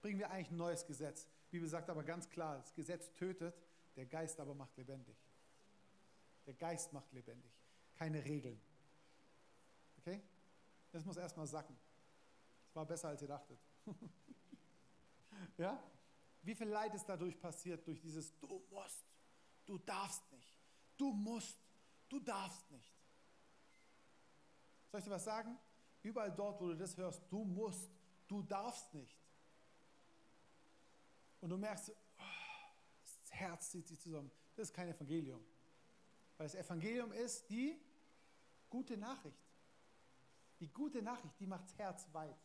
[0.05, 1.27] bringen wir eigentlich ein neues Gesetz.
[1.47, 3.59] Die Bibel sagt aber ganz klar, das Gesetz tötet,
[3.95, 5.17] der Geist aber macht lebendig.
[6.45, 7.51] Der Geist macht lebendig,
[7.95, 8.61] keine Regeln.
[9.97, 10.21] Okay?
[10.91, 11.75] Das muss erstmal sacken.
[12.67, 13.57] Das war besser, als ihr dachtet.
[15.57, 15.81] ja?
[16.43, 19.07] Wie viel Leid ist dadurch passiert, durch dieses Du musst.
[19.65, 20.55] Du darfst nicht.
[20.97, 21.57] Du musst.
[22.09, 22.95] Du darfst nicht.
[24.91, 25.57] Soll ich dir was sagen?
[26.03, 27.89] Überall dort, wo du das hörst, du musst,
[28.27, 29.24] du darfst nicht.
[31.45, 32.23] Und du merkst, oh,
[33.03, 34.31] das Herz zieht sich zusammen.
[34.55, 35.45] Das ist kein Evangelium.
[36.37, 37.79] Weil das Evangelium ist die
[38.67, 39.37] gute Nachricht.
[40.59, 42.35] Die gute Nachricht, die macht das Herz weit.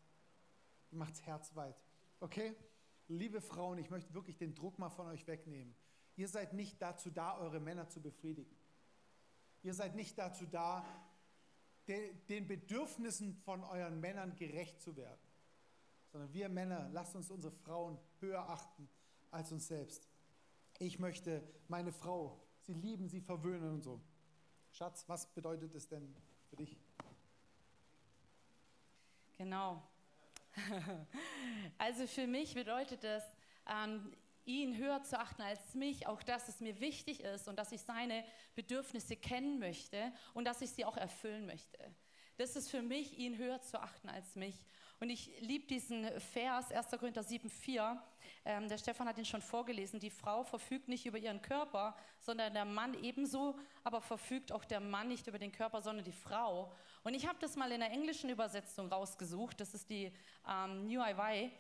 [0.91, 1.83] Die macht das Herz weit.
[2.21, 2.55] Okay?
[3.09, 5.75] Liebe Frauen, ich möchte wirklich den Druck mal von euch wegnehmen.
[6.17, 8.55] Ihr seid nicht dazu da, eure Männer zu befriedigen.
[9.63, 10.85] Ihr seid nicht dazu da,
[11.89, 15.30] den Bedürfnissen von euren Männern gerecht zu werden.
[16.11, 18.89] Sondern wir Männer, lasst uns unsere Frauen höher achten
[19.31, 20.09] als uns selbst.
[20.79, 24.01] Ich möchte meine Frau, sie lieben, sie verwöhnen und so.
[24.73, 26.15] Schatz, was bedeutet es denn
[26.49, 26.79] für dich?
[29.39, 29.83] Genau.
[31.79, 33.23] Also für mich bedeutet es,
[33.67, 34.13] ähm,
[34.45, 37.81] ihn höher zu achten als mich, auch dass es mir wichtig ist und dass ich
[37.81, 41.79] seine Bedürfnisse kennen möchte und dass ich sie auch erfüllen möchte.
[42.37, 44.65] Das ist für mich, ihn höher zu achten als mich.
[45.01, 46.91] Und ich liebe diesen Vers, 1.
[46.91, 47.99] Korinther 7,4.
[48.45, 49.99] Ähm, der Stefan hat ihn schon vorgelesen.
[49.99, 54.81] Die Frau verfügt nicht über ihren Körper, sondern der Mann ebenso, aber verfügt auch der
[54.81, 56.71] Mann nicht über den Körper, sondern die Frau.
[57.03, 59.59] Und ich habe das mal in der englischen Übersetzung rausgesucht.
[59.59, 60.13] Das ist die
[60.47, 61.51] um, New IY.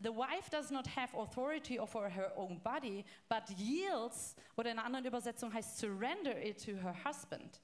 [0.00, 4.86] The wife does not have authority over her own body, but yields, oder in einer
[4.86, 7.60] anderen Übersetzung heißt surrender it to her husband.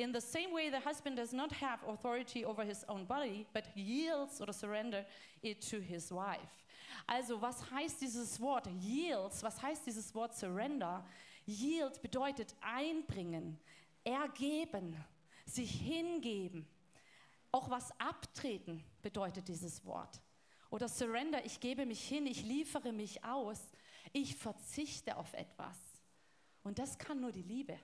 [0.00, 3.64] In the same way, the husband does not have authority over his own body, but
[3.76, 5.04] yields or surrender
[5.42, 6.64] it to his wife.
[7.06, 9.42] Also, was heißt dieses Wort yields?
[9.42, 11.04] Was heißt dieses Wort surrender?
[11.44, 13.58] Yield bedeutet einbringen,
[14.02, 14.96] ergeben,
[15.44, 16.66] sich hingeben.
[17.52, 20.18] Auch was abtreten bedeutet dieses Wort.
[20.70, 23.60] Oder surrender, ich gebe mich hin, ich liefere mich aus,
[24.14, 25.76] ich verzichte auf etwas.
[26.62, 27.78] Und das kann nur die Liebe.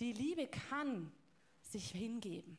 [0.00, 1.12] Die Liebe kann
[1.70, 2.58] sich hingeben.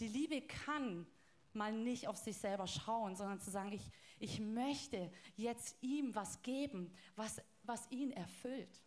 [0.00, 1.06] Die Liebe kann
[1.52, 6.42] mal nicht auf sich selber schauen, sondern zu sagen, ich, ich möchte jetzt ihm was
[6.42, 8.82] geben, was, was ihn erfüllt.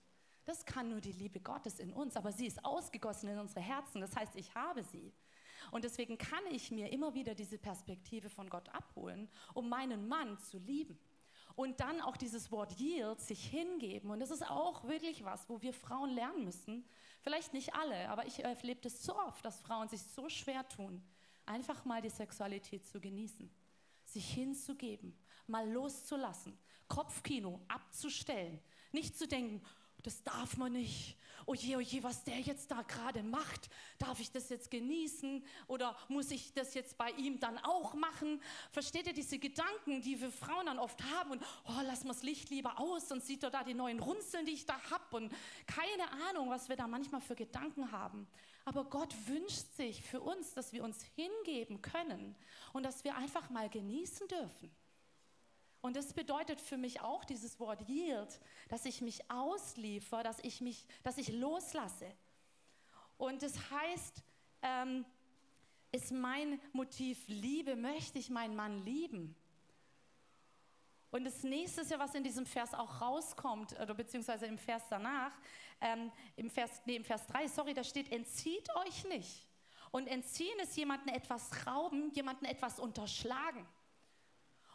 [0.45, 4.01] Das kann nur die Liebe Gottes in uns, aber sie ist ausgegossen in unsere Herzen.
[4.01, 5.13] Das heißt, ich habe sie.
[5.69, 10.39] Und deswegen kann ich mir immer wieder diese Perspektive von Gott abholen, um meinen Mann
[10.39, 10.97] zu lieben.
[11.56, 14.10] Und dann auch dieses Wort Yield, sich hingeben.
[14.10, 16.86] Und das ist auch wirklich was, wo wir Frauen lernen müssen,
[17.22, 21.04] Vielleicht nicht alle, aber ich erlebe das so oft, dass Frauen sich so schwer tun,
[21.46, 23.50] einfach mal die Sexualität zu genießen,
[24.06, 28.60] sich hinzugeben, mal loszulassen, Kopfkino abzustellen,
[28.92, 29.62] nicht zu denken,
[30.04, 31.18] das darf man nicht.
[31.46, 35.96] Oh je, oh was der jetzt da gerade macht, darf ich das jetzt genießen oder
[36.08, 38.42] muss ich das jetzt bei ihm dann auch machen?
[38.72, 42.24] Versteht ihr diese Gedanken, die wir Frauen dann oft haben und oh, lass mal das
[42.24, 45.34] Licht lieber aus und sieht doch da die neuen Runzeln, die ich da habe und
[45.66, 48.28] keine Ahnung, was wir da manchmal für Gedanken haben.
[48.64, 52.36] Aber Gott wünscht sich für uns, dass wir uns hingeben können
[52.74, 54.72] und dass wir einfach mal genießen dürfen.
[55.82, 58.39] Und das bedeutet für mich auch dieses Wort yield,
[58.70, 62.12] dass ich mich ausliefer, dass ich mich, dass ich loslasse.
[63.17, 64.24] Und das heißt,
[64.62, 65.06] ähm,
[65.91, 69.36] ist mein Motiv Liebe, möchte ich meinen Mann lieben?
[71.10, 74.84] Und das nächste ist ja, was in diesem Vers auch rauskommt, oder beziehungsweise im Vers
[74.89, 75.34] danach,
[75.82, 79.46] ähm, im, Vers, nee, im Vers 3, sorry, da steht, entzieht euch nicht.
[79.91, 83.67] Und entziehen ist jemanden etwas rauben, jemanden etwas unterschlagen.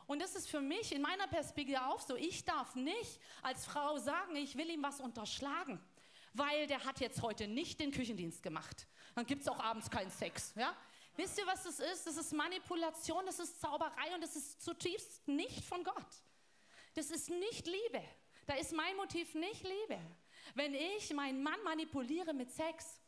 [0.07, 2.17] Und das ist für mich in meiner Perspektive auch so.
[2.17, 5.81] Ich darf nicht als Frau sagen, ich will ihm was unterschlagen,
[6.33, 8.87] weil der hat jetzt heute nicht den Küchendienst gemacht.
[9.15, 10.53] Dann gibt es auch abends keinen Sex.
[10.57, 10.77] Ja?
[11.17, 12.07] Wisst ihr, was das ist?
[12.07, 16.23] Das ist Manipulation, das ist Zauberei und das ist zutiefst nicht von Gott.
[16.95, 18.03] Das ist nicht Liebe.
[18.47, 19.99] Da ist mein Motiv nicht Liebe.
[20.55, 23.01] Wenn ich meinen Mann manipuliere mit Sex,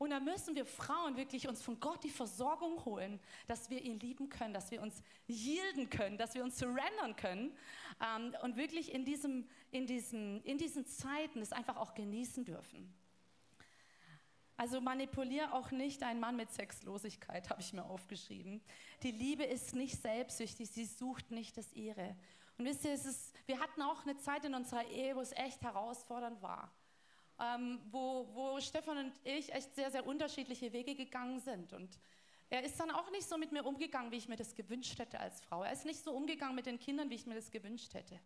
[0.00, 4.00] und da müssen wir Frauen wirklich uns von Gott die Versorgung holen, dass wir ihn
[4.00, 7.54] lieben können, dass wir uns yielden können, dass wir uns surrendern können
[8.02, 12.90] ähm, und wirklich in, diesem, in, diesem, in diesen Zeiten es einfach auch genießen dürfen.
[14.56, 18.62] Also manipuliere auch nicht einen Mann mit Sexlosigkeit, habe ich mir aufgeschrieben.
[19.02, 22.16] Die Liebe ist nicht selbstsüchtig, sie sucht nicht das ihre.
[22.56, 25.32] Und wisst ihr, es ist, wir hatten auch eine Zeit in unserer Ehe, wo es
[25.32, 26.72] echt herausfordernd war
[27.40, 31.72] ähm, wo, wo Stefan und ich echt sehr, sehr unterschiedliche Wege gegangen sind.
[31.72, 31.98] Und
[32.50, 35.18] er ist dann auch nicht so mit mir umgegangen, wie ich mir das gewünscht hätte
[35.18, 35.62] als Frau.
[35.62, 38.20] Er ist nicht so umgegangen mit den Kindern, wie ich mir das gewünscht hätte.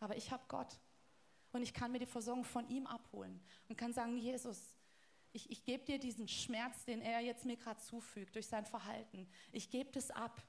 [0.00, 0.78] Aber ich habe Gott.
[1.52, 4.74] Und ich kann mir die Versorgung von ihm abholen und kann sagen, Jesus,
[5.32, 9.28] ich, ich gebe dir diesen Schmerz, den er jetzt mir gerade zufügt durch sein Verhalten.
[9.52, 10.42] Ich gebe das ab.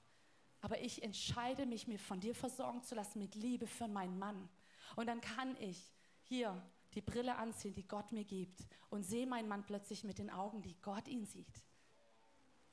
[0.62, 4.48] Aber ich entscheide mich, mir von dir versorgen zu lassen mit Liebe für meinen Mann.
[4.96, 5.92] Und dann kann ich
[6.24, 6.62] hier
[6.94, 10.62] die Brille anziehen, die Gott mir gibt und sehe meinen Mann plötzlich mit den Augen,
[10.62, 11.64] die Gott ihn sieht.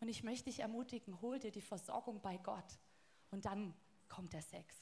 [0.01, 2.79] Und ich möchte dich ermutigen, hol dir die Versorgung bei Gott
[3.31, 3.75] und dann
[4.09, 4.75] kommt der Sex.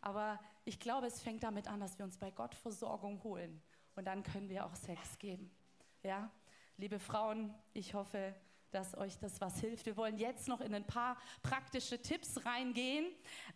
[0.00, 3.60] Aber ich glaube, es fängt damit an, dass wir uns bei Gott Versorgung holen
[3.96, 5.50] und dann können wir auch Sex geben.
[6.02, 6.30] Ja,
[6.76, 8.34] liebe Frauen, ich hoffe,
[8.70, 9.86] dass euch das was hilft.
[9.86, 13.06] Wir wollen jetzt noch in ein paar praktische Tipps reingehen.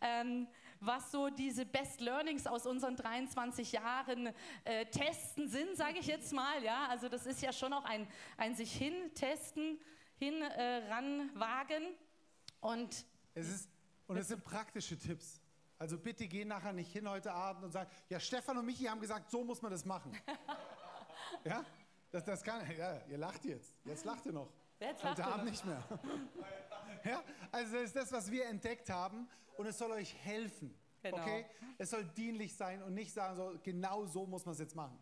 [0.01, 0.49] Ähm,
[0.87, 4.31] was so diese Best Learnings aus unseren 23 Jahren
[4.65, 6.63] äh, testen sind, sage ich jetzt mal.
[6.63, 9.81] Ja, also das ist ja schon auch ein, ein sich hintesten,
[10.17, 11.95] hin äh, ranwagen
[12.61, 13.71] und es ist
[14.07, 15.41] und es sind praktische Tipps.
[15.79, 19.01] Also bitte geh nachher nicht hin heute Abend und sag, ja Stefan und Michi haben
[19.01, 20.17] gesagt, so muss man das machen.
[21.45, 21.65] ja,
[22.11, 24.53] das, das kann, ja, ihr lacht jetzt, jetzt lacht ihr noch.
[24.79, 25.83] Jetzt lacht heute Abend nicht mehr.
[27.05, 30.75] ja, also das ist das, was wir entdeckt haben und es soll euch helfen.
[31.03, 31.19] Genau.
[31.19, 31.47] Okay?
[31.79, 34.99] Es soll dienlich sein und nicht sagen, so, genau so muss man es jetzt machen.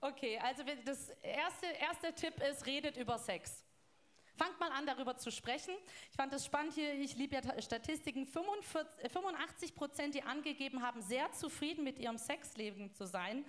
[0.00, 3.64] Okay, also das erste, erste Tipp ist, redet über Sex.
[4.36, 5.74] Fangt mal an, darüber zu sprechen.
[6.10, 8.26] Ich fand das spannend hier, ich liebe ja Statistiken.
[8.26, 13.44] 45, 85 Prozent, die angegeben haben, sehr zufrieden mit ihrem Sexleben zu sein,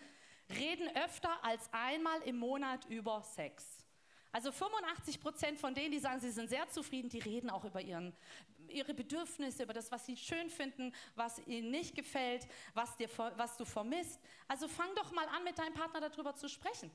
[0.50, 3.83] reden öfter als einmal im Monat über Sex.
[4.34, 7.80] Also 85 Prozent von denen, die sagen, sie sind sehr zufrieden, die reden auch über
[7.80, 8.14] ihren,
[8.68, 13.58] ihre Bedürfnisse, über das, was sie schön finden, was ihnen nicht gefällt, was, dir, was
[13.58, 14.20] du vermisst.
[14.48, 16.90] Also fang doch mal an, mit deinem Partner darüber zu sprechen.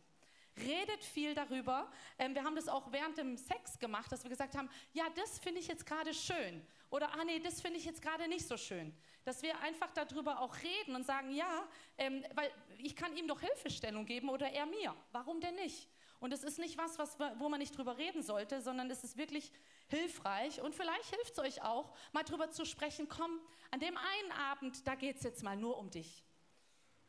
[0.56, 1.88] Redet viel darüber.
[2.18, 5.38] Ähm, wir haben das auch während dem Sex gemacht, dass wir gesagt haben, ja, das
[5.38, 6.66] finde ich jetzt gerade schön.
[6.90, 8.92] Oder, ah nee, das finde ich jetzt gerade nicht so schön.
[9.24, 13.40] Dass wir einfach darüber auch reden und sagen, ja, ähm, weil ich kann ihm doch
[13.40, 14.92] Hilfestellung geben oder er mir.
[15.12, 15.88] Warum denn nicht?
[16.20, 19.16] Und es ist nicht was, was, wo man nicht drüber reden sollte, sondern es ist
[19.16, 19.52] wirklich
[19.88, 20.60] hilfreich.
[20.60, 24.86] Und vielleicht hilft es euch auch, mal drüber zu sprechen, komm, an dem einen Abend,
[24.86, 26.24] da geht es jetzt mal nur um dich.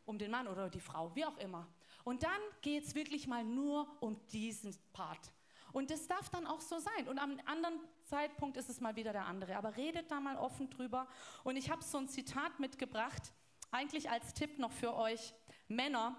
[0.06, 1.68] Um den Mann oder die Frau, wie auch immer.
[2.04, 5.32] Und dann geht es wirklich mal nur um diesen Part.
[5.72, 7.08] Und das darf dann auch so sein.
[7.08, 9.56] Und am anderen Zeitpunkt ist es mal wieder der andere.
[9.58, 11.08] Aber redet da mal offen drüber.
[11.44, 13.34] Und ich habe so ein Zitat mitgebracht,
[13.72, 15.34] eigentlich als Tipp noch für euch
[15.68, 16.16] Männer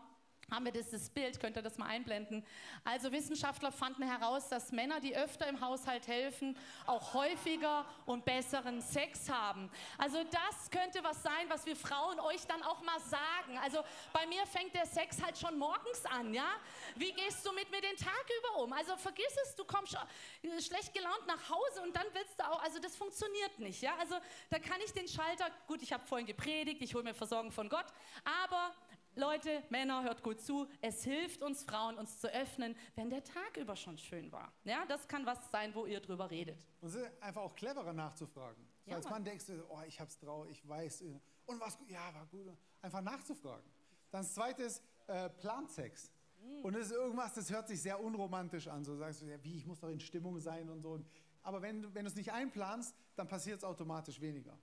[0.51, 2.45] haben wir dieses Bild, könnt ihr das mal einblenden.
[2.85, 8.81] Also Wissenschaftler fanden heraus, dass Männer, die öfter im Haushalt helfen, auch häufiger und besseren
[8.81, 9.71] Sex haben.
[9.99, 13.59] Also das könnte was sein, was wir Frauen euch dann auch mal sagen.
[13.63, 13.83] Also
[14.13, 16.49] bei mir fängt der Sex halt schon morgens an, ja?
[16.97, 18.73] Wie gehst du mit mir den Tag über um?
[18.73, 19.97] Also vergiss es, du kommst
[20.59, 23.95] schlecht gelaunt nach Hause und dann willst du auch, also das funktioniert nicht, ja?
[23.99, 24.17] Also
[24.49, 27.69] da kann ich den Schalter, gut, ich habe vorhin gepredigt, ich hole mir Versorgung von
[27.69, 27.87] Gott,
[28.45, 28.75] aber
[29.17, 30.69] Leute, Männer, hört gut zu.
[30.81, 34.53] Es hilft uns Frauen, uns zu öffnen, wenn der Tag über schon schön war.
[34.65, 36.59] Ja, das kann was sein, wo ihr drüber redet.
[36.81, 38.65] Und es ist einfach auch cleverer nachzufragen.
[38.87, 41.03] Ja, als Mann denkst du, oh, ich hab's drauf, ich weiß.
[41.03, 42.47] Äh, und was, ja, war gut.
[42.83, 43.69] Einfach nachzufragen.
[44.11, 46.13] Dann das zweite ist äh, Plansex.
[46.41, 46.65] Mhm.
[46.65, 48.85] Und das ist irgendwas, das hört sich sehr unromantisch an.
[48.85, 51.01] So sagst du, ja, wie, ich muss doch in Stimmung sein und so.
[51.43, 54.57] Aber wenn, wenn du es nicht einplanst, dann passiert es automatisch weniger.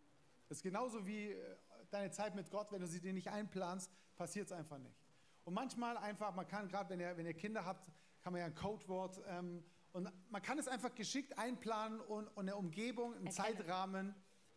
[0.47, 1.57] Das ist genauso wie äh,
[1.89, 4.95] deine Zeit mit Gott, wenn du sie dir nicht einplanst, passiert es einfach nicht.
[5.43, 7.89] Und manchmal einfach, man kann gerade, wenn ihr, wenn ihr Kinder habt,
[8.21, 9.63] kann man ja ein Codewort ähm,
[9.93, 14.13] und man kann es einfach geschickt einplanen und, und eine Umgebung, einen Zeitrahmen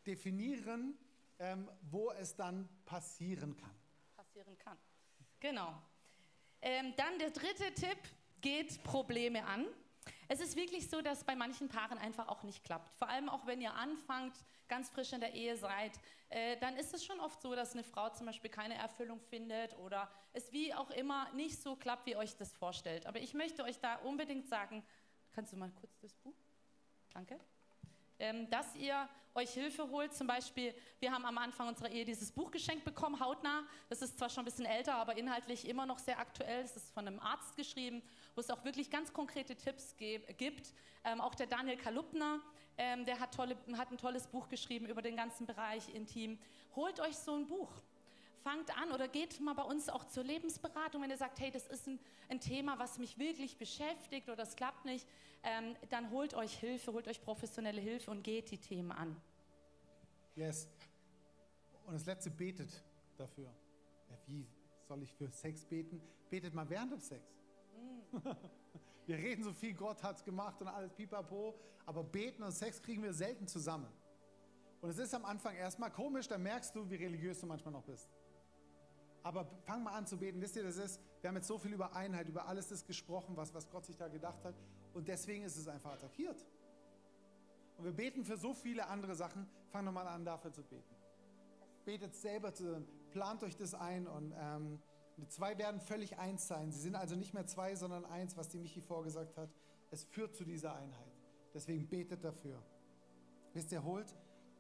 [0.07, 0.99] definieren,
[1.39, 3.75] ähm, wo es dann passieren kann.
[4.17, 4.79] Passieren kann.
[5.39, 5.81] Genau.
[6.61, 7.99] Ähm, dann der dritte Tipp,
[8.41, 9.67] geht Probleme an.
[10.29, 12.95] Es ist wirklich so, dass bei manchen Paaren einfach auch nicht klappt.
[12.95, 14.35] Vor allem auch wenn ihr anfangt,
[14.69, 15.93] ganz frisch in der Ehe seid,
[16.29, 19.77] äh, dann ist es schon oft so, dass eine Frau zum Beispiel keine Erfüllung findet
[19.79, 23.07] oder es wie auch immer nicht so klappt, wie ihr euch das vorstellt.
[23.07, 24.85] Aber ich möchte euch da unbedingt sagen,
[25.33, 26.37] kannst du mal kurz das Buch?
[27.13, 27.39] Danke.
[28.21, 30.15] Ähm, dass ihr euch Hilfe holt.
[30.15, 33.65] Zum Beispiel, wir haben am Anfang unserer Ehe dieses Buch geschenkt bekommen, hautnah.
[33.89, 36.63] Das ist zwar schon ein bisschen älter, aber inhaltlich immer noch sehr aktuell.
[36.63, 38.03] Es ist von einem Arzt geschrieben,
[38.35, 40.75] wo es auch wirklich ganz konkrete Tipps gibt.
[41.05, 42.41] Ähm, auch der Daniel Kalupner,
[42.79, 46.39] ähm, der hat, tolle, hat ein tolles Buch geschrieben über den ganzen Bereich Intim.
[46.75, 47.71] Holt euch so ein Buch
[48.43, 51.67] fangt an oder geht mal bei uns auch zur Lebensberatung, wenn ihr sagt, hey, das
[51.67, 55.07] ist ein, ein Thema, was mich wirklich beschäftigt oder das klappt nicht,
[55.43, 59.17] ähm, dann holt euch Hilfe, holt euch professionelle Hilfe und geht die Themen an.
[60.37, 60.69] Yes.
[61.87, 62.83] Und das letzte betet
[63.17, 63.53] dafür.
[64.27, 64.47] Wie
[64.87, 66.01] soll ich für Sex beten?
[66.31, 67.23] Betet mal während dem Sex.
[69.07, 71.55] Wir reden so viel, Gott hat es gemacht und alles pipapo,
[71.85, 73.89] aber beten und Sex kriegen wir selten zusammen.
[74.81, 77.83] Und es ist am Anfang erstmal komisch, da merkst du, wie religiös du manchmal noch
[77.83, 78.09] bist.
[79.23, 80.41] Aber fang mal an zu beten.
[80.41, 83.37] Wisst ihr, das ist, wir haben jetzt so viel über Einheit, über alles das gesprochen,
[83.37, 84.55] was, was Gott sich da gedacht hat.
[84.95, 86.47] Und deswegen ist es einfach attackiert.
[87.77, 89.47] Und wir beten für so viele andere Sachen.
[89.71, 90.95] Fang doch mal an, dafür zu beten.
[91.85, 94.81] Betet selber zu, plant euch das ein und ähm,
[95.29, 96.73] zwei werden völlig eins sein.
[96.73, 99.51] Sie sind also nicht mehr zwei, sondern eins, was die Michi vorgesagt hat.
[99.91, 101.13] Es führt zu dieser Einheit.
[101.53, 102.63] Deswegen betet dafür.
[103.53, 104.15] Wisst ihr, holt,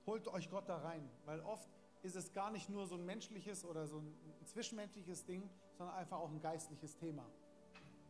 [0.06, 1.68] holt euch Gott da rein, weil oft
[2.02, 4.06] ist es gar nicht nur so ein menschliches oder so ein,
[4.40, 7.24] ein zwischenmenschliches Ding, sondern einfach auch ein geistliches Thema.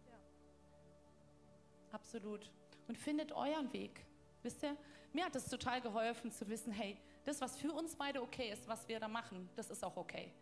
[0.09, 0.19] Ja.
[1.93, 2.51] Absolut.
[2.89, 4.07] Und findet euren Weg.
[4.43, 4.77] Wisst ihr,
[5.13, 8.67] mir hat es total geholfen zu wissen, hey, das, was für uns beide okay ist,
[8.67, 10.33] was wir da machen, das ist auch okay.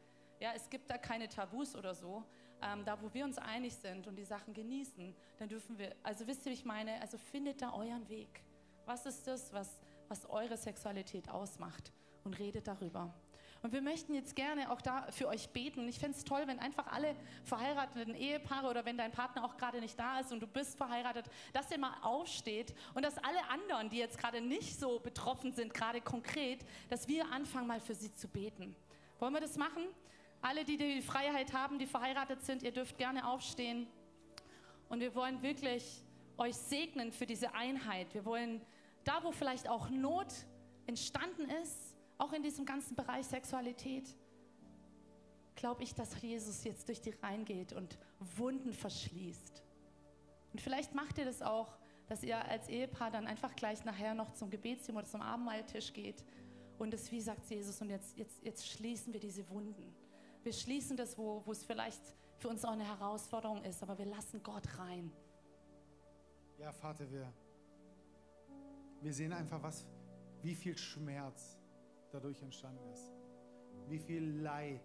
[0.41, 2.25] Ja, es gibt da keine Tabus oder so.
[2.63, 6.27] Ähm, da, wo wir uns einig sind und die Sachen genießen, dann dürfen wir, also
[6.27, 8.43] wisst ihr, wie ich meine, also findet da euren Weg.
[8.85, 11.93] Was ist das, was, was eure Sexualität ausmacht?
[12.25, 13.15] Und redet darüber.
[13.63, 15.89] Und wir möchten jetzt gerne auch da für euch beten.
[15.89, 19.81] Ich fände es toll, wenn einfach alle verheirateten Ehepaare oder wenn dein Partner auch gerade
[19.81, 23.91] nicht da ist und du bist verheiratet, dass ihr mal aufsteht und dass alle anderen,
[23.91, 28.13] die jetzt gerade nicht so betroffen sind, gerade konkret, dass wir anfangen mal für sie
[28.13, 28.77] zu beten.
[29.19, 29.83] Wollen wir das machen?
[30.41, 33.87] Alle, die die Freiheit haben, die verheiratet sind, ihr dürft gerne aufstehen.
[34.89, 36.03] Und wir wollen wirklich
[36.37, 38.15] euch segnen für diese Einheit.
[38.15, 38.61] Wir wollen
[39.05, 40.33] da, wo vielleicht auch Not
[40.87, 44.15] entstanden ist, auch in diesem ganzen Bereich Sexualität,
[45.57, 47.99] glaube ich, dass Jesus jetzt durch die Reihen geht und
[48.37, 49.63] Wunden verschließt.
[50.53, 51.77] Und vielleicht macht ihr das auch,
[52.07, 56.25] dass ihr als Ehepaar dann einfach gleich nachher noch zum Gebetsteam oder zum Abendmahltisch geht
[56.79, 59.95] und es, wie sagt Jesus, und jetzt, jetzt, jetzt schließen wir diese Wunden.
[60.43, 62.01] Wir schließen das, wo, wo es vielleicht
[62.39, 65.11] für uns auch eine Herausforderung ist, aber wir lassen Gott rein.
[66.59, 67.33] Ja, Vater, wir,
[69.01, 69.87] wir sehen einfach, was,
[70.43, 71.59] wie viel Schmerz
[72.11, 73.13] dadurch entstanden ist.
[73.89, 74.85] Wie viel Leid,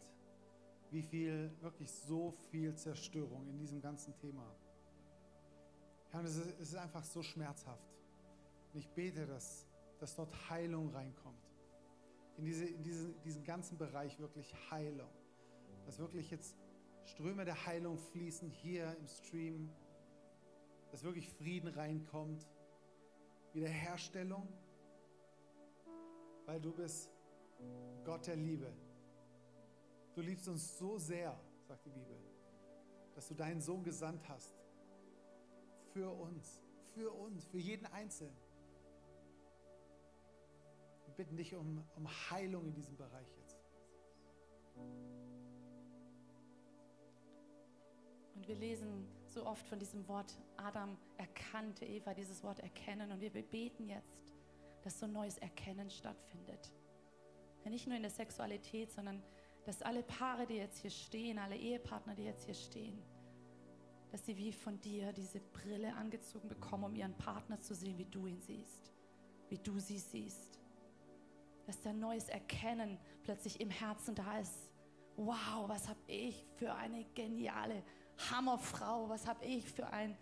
[0.91, 4.55] wie viel, wirklich so viel Zerstörung in diesem ganzen Thema.
[6.11, 7.91] Herr, es ist, es ist einfach so schmerzhaft.
[8.73, 9.65] Und ich bete, dass,
[9.99, 11.49] dass dort Heilung reinkommt.
[12.37, 15.09] In, diese, in diese, diesen ganzen Bereich wirklich Heilung.
[15.85, 16.55] Dass wirklich jetzt
[17.05, 19.69] Ströme der Heilung fließen hier im Stream.
[20.91, 22.47] Dass wirklich Frieden reinkommt.
[23.53, 24.47] Wiederherstellung.
[26.45, 27.09] Weil du bist
[28.03, 28.73] Gott der Liebe.
[30.15, 32.15] Du liebst uns so sehr, sagt die Bibel,
[33.15, 34.53] dass du deinen Sohn gesandt hast.
[35.91, 36.61] Für uns,
[36.93, 38.35] für uns, für jeden Einzelnen.
[41.05, 43.63] Wir bitten dich um, um Heilung in diesem Bereich jetzt.
[48.43, 53.09] Und wir lesen so oft von diesem Wort, Adam erkannte Eva, dieses Wort erkennen.
[53.13, 54.33] Und wir beten jetzt,
[54.81, 56.73] dass so neues Erkennen stattfindet.
[57.63, 59.23] Nicht nur in der Sexualität, sondern
[59.65, 63.01] dass alle Paare, die jetzt hier stehen, alle Ehepartner, die jetzt hier stehen,
[64.11, 68.07] dass sie wie von dir diese Brille angezogen bekommen, um ihren Partner zu sehen, wie
[68.07, 68.91] du ihn siehst,
[69.47, 70.59] wie du sie siehst.
[71.65, 74.69] Dass da neues Erkennen plötzlich im Herzen da ist.
[75.15, 77.83] Wow, was habe ich für eine geniale
[78.31, 80.17] Hammerfrau, was habe ich für einen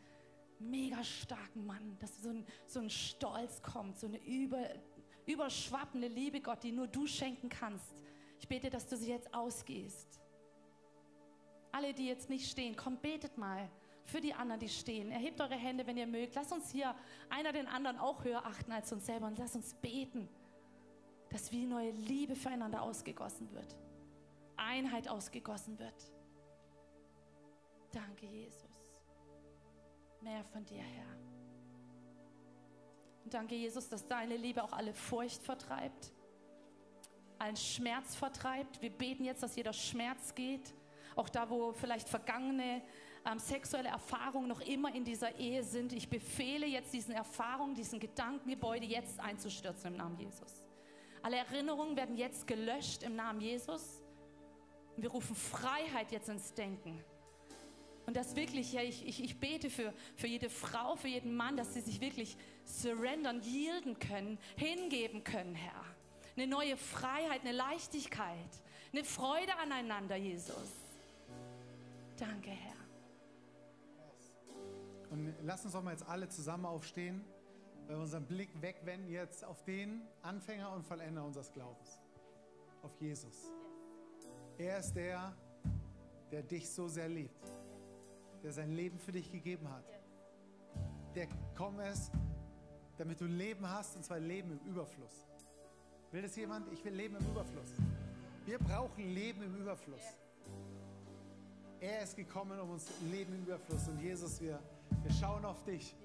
[0.59, 4.67] mega starken Mann, dass so ein, so ein Stolz kommt, so eine über,
[5.25, 8.03] überschwappende Liebe, Gott, die nur du schenken kannst.
[8.39, 10.19] Ich bete, dass du sie jetzt ausgehst.
[11.71, 13.69] Alle, die jetzt nicht stehen, kommt, betet mal
[14.03, 15.11] für die anderen, die stehen.
[15.11, 16.35] Erhebt eure Hände, wenn ihr mögt.
[16.35, 16.93] Lasst uns hier
[17.29, 20.27] einer den anderen auch höher achten als uns selber und lasst uns beten.
[21.29, 23.77] dass wie neue Liebe füreinander ausgegossen wird.
[24.57, 26.11] Einheit ausgegossen wird.
[27.91, 28.69] Danke, Jesus.
[30.21, 31.17] Mehr von dir, Herr.
[33.23, 36.11] Und danke, Jesus, dass deine Liebe auch alle Furcht vertreibt,
[37.37, 38.81] allen Schmerz vertreibt.
[38.81, 40.73] Wir beten jetzt, dass jeder Schmerz geht,
[41.15, 42.81] auch da, wo vielleicht vergangene
[43.25, 45.93] ähm, sexuelle Erfahrungen noch immer in dieser Ehe sind.
[45.93, 50.65] Ich befehle jetzt diesen Erfahrungen, diesen Gedankengebäude jetzt einzustürzen im Namen Jesus.
[51.21, 54.01] Alle Erinnerungen werden jetzt gelöscht im Namen Jesus.
[54.97, 57.03] Wir rufen Freiheit jetzt ins Denken.
[58.05, 61.55] Und das wirklich, ja, ich, ich, ich bete für, für jede Frau, für jeden Mann,
[61.55, 62.35] dass sie sich wirklich
[62.65, 65.83] surrendern, yielden können, hingeben können, Herr.
[66.35, 68.49] Eine neue Freiheit, eine Leichtigkeit,
[68.91, 70.55] eine Freude aneinander, Jesus.
[72.17, 72.75] Danke, Herr.
[75.11, 77.23] Und lass uns doch mal jetzt alle zusammen aufstehen,
[77.87, 81.99] wenn wir unseren Blick wegwenden jetzt auf den Anfänger und Vollender unseres Glaubens,
[82.81, 83.51] auf Jesus.
[84.57, 85.35] Er ist der,
[86.31, 87.51] der dich so sehr liebt,
[88.43, 89.85] der sein Leben für dich gegeben hat,
[91.15, 92.11] der gekommen ist,
[92.97, 95.27] damit du Leben hast, und zwar Leben im Überfluss.
[96.11, 96.71] Will das jemand?
[96.73, 97.69] Ich will Leben im Überfluss.
[98.45, 100.01] Wir brauchen Leben im Überfluss.
[101.79, 103.87] Er ist gekommen, um uns Leben im Überfluss.
[103.87, 104.59] Und Jesus, wir,
[105.03, 105.95] wir schauen auf dich.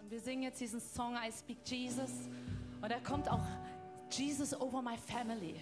[0.00, 2.10] Und wir singen jetzt diesen Song I Speak Jesus.
[2.80, 3.46] Und da kommt auch
[4.10, 5.60] Jesus over my family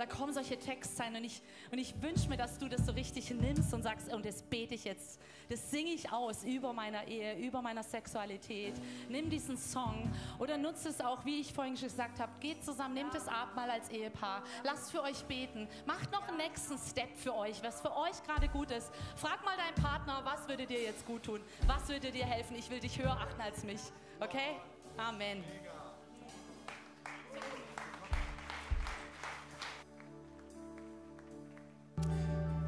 [0.00, 3.30] da kommen solche Textzeilen und ich, und ich wünsche mir, dass du das so richtig
[3.32, 5.20] nimmst und sagst, und das bete ich jetzt,
[5.50, 8.72] das singe ich aus über meiner Ehe, über meiner Sexualität.
[9.10, 13.14] Nimm diesen Song oder nutze es auch, wie ich vorhin gesagt habe, geht zusammen, nehmt
[13.14, 17.36] es ab mal als Ehepaar, lasst für euch beten, macht noch einen nächsten Step für
[17.36, 18.90] euch, was für euch gerade gut ist.
[19.16, 22.70] Frag mal deinen Partner, was würde dir jetzt gut tun, was würde dir helfen, ich
[22.70, 23.82] will dich höher achten als mich,
[24.18, 24.56] okay?
[24.96, 25.44] Amen.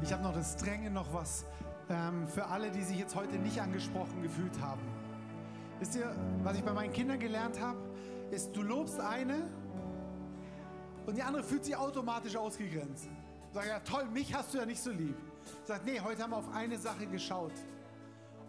[0.03, 1.45] Ich habe noch das Dränge, noch was
[1.89, 4.81] ähm, für alle, die sich jetzt heute nicht angesprochen gefühlt haben.
[5.79, 7.77] Wisst ihr, was ich bei meinen Kindern gelernt habe,
[8.29, 9.49] ist, du lobst eine
[11.05, 13.07] und die andere fühlt sich automatisch ausgegrenzt.
[13.53, 15.15] Sag ja, toll, mich hast du ja nicht so lieb.
[15.63, 17.53] Sagt, nee, heute haben wir auf eine Sache geschaut.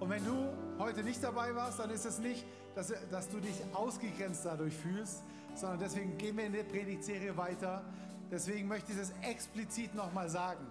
[0.00, 0.48] Und wenn du
[0.80, 2.44] heute nicht dabei warst, dann ist es nicht,
[2.74, 5.22] dass, dass du dich ausgegrenzt dadurch fühlst,
[5.54, 7.84] sondern deswegen gehen wir in der Predigtserie weiter.
[8.28, 10.66] Deswegen möchte ich es explizit nochmal sagen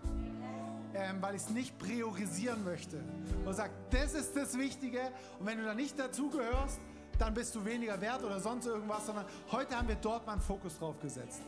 [0.93, 3.03] ähm, weil ich es nicht priorisieren möchte.
[3.45, 4.99] Und sagt, das ist das Wichtige.
[5.39, 6.79] Und wenn du da nicht dazugehörst,
[7.19, 10.41] dann bist du weniger wert oder sonst irgendwas, sondern heute haben wir dort mal einen
[10.41, 11.41] Fokus drauf gesetzt.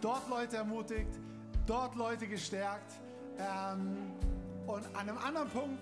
[0.00, 1.18] Dort Leute ermutigt,
[1.66, 2.92] dort Leute gestärkt.
[3.38, 4.12] Ähm,
[4.66, 5.78] und an einem anderen Punkt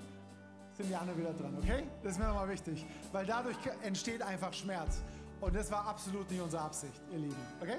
[0.76, 1.84] sind die anderen wieder dran, okay?
[2.02, 5.02] Das ist mir nochmal wichtig, weil dadurch entsteht einfach Schmerz.
[5.40, 7.78] Und das war absolut nicht unsere Absicht, ihr Lieben, okay?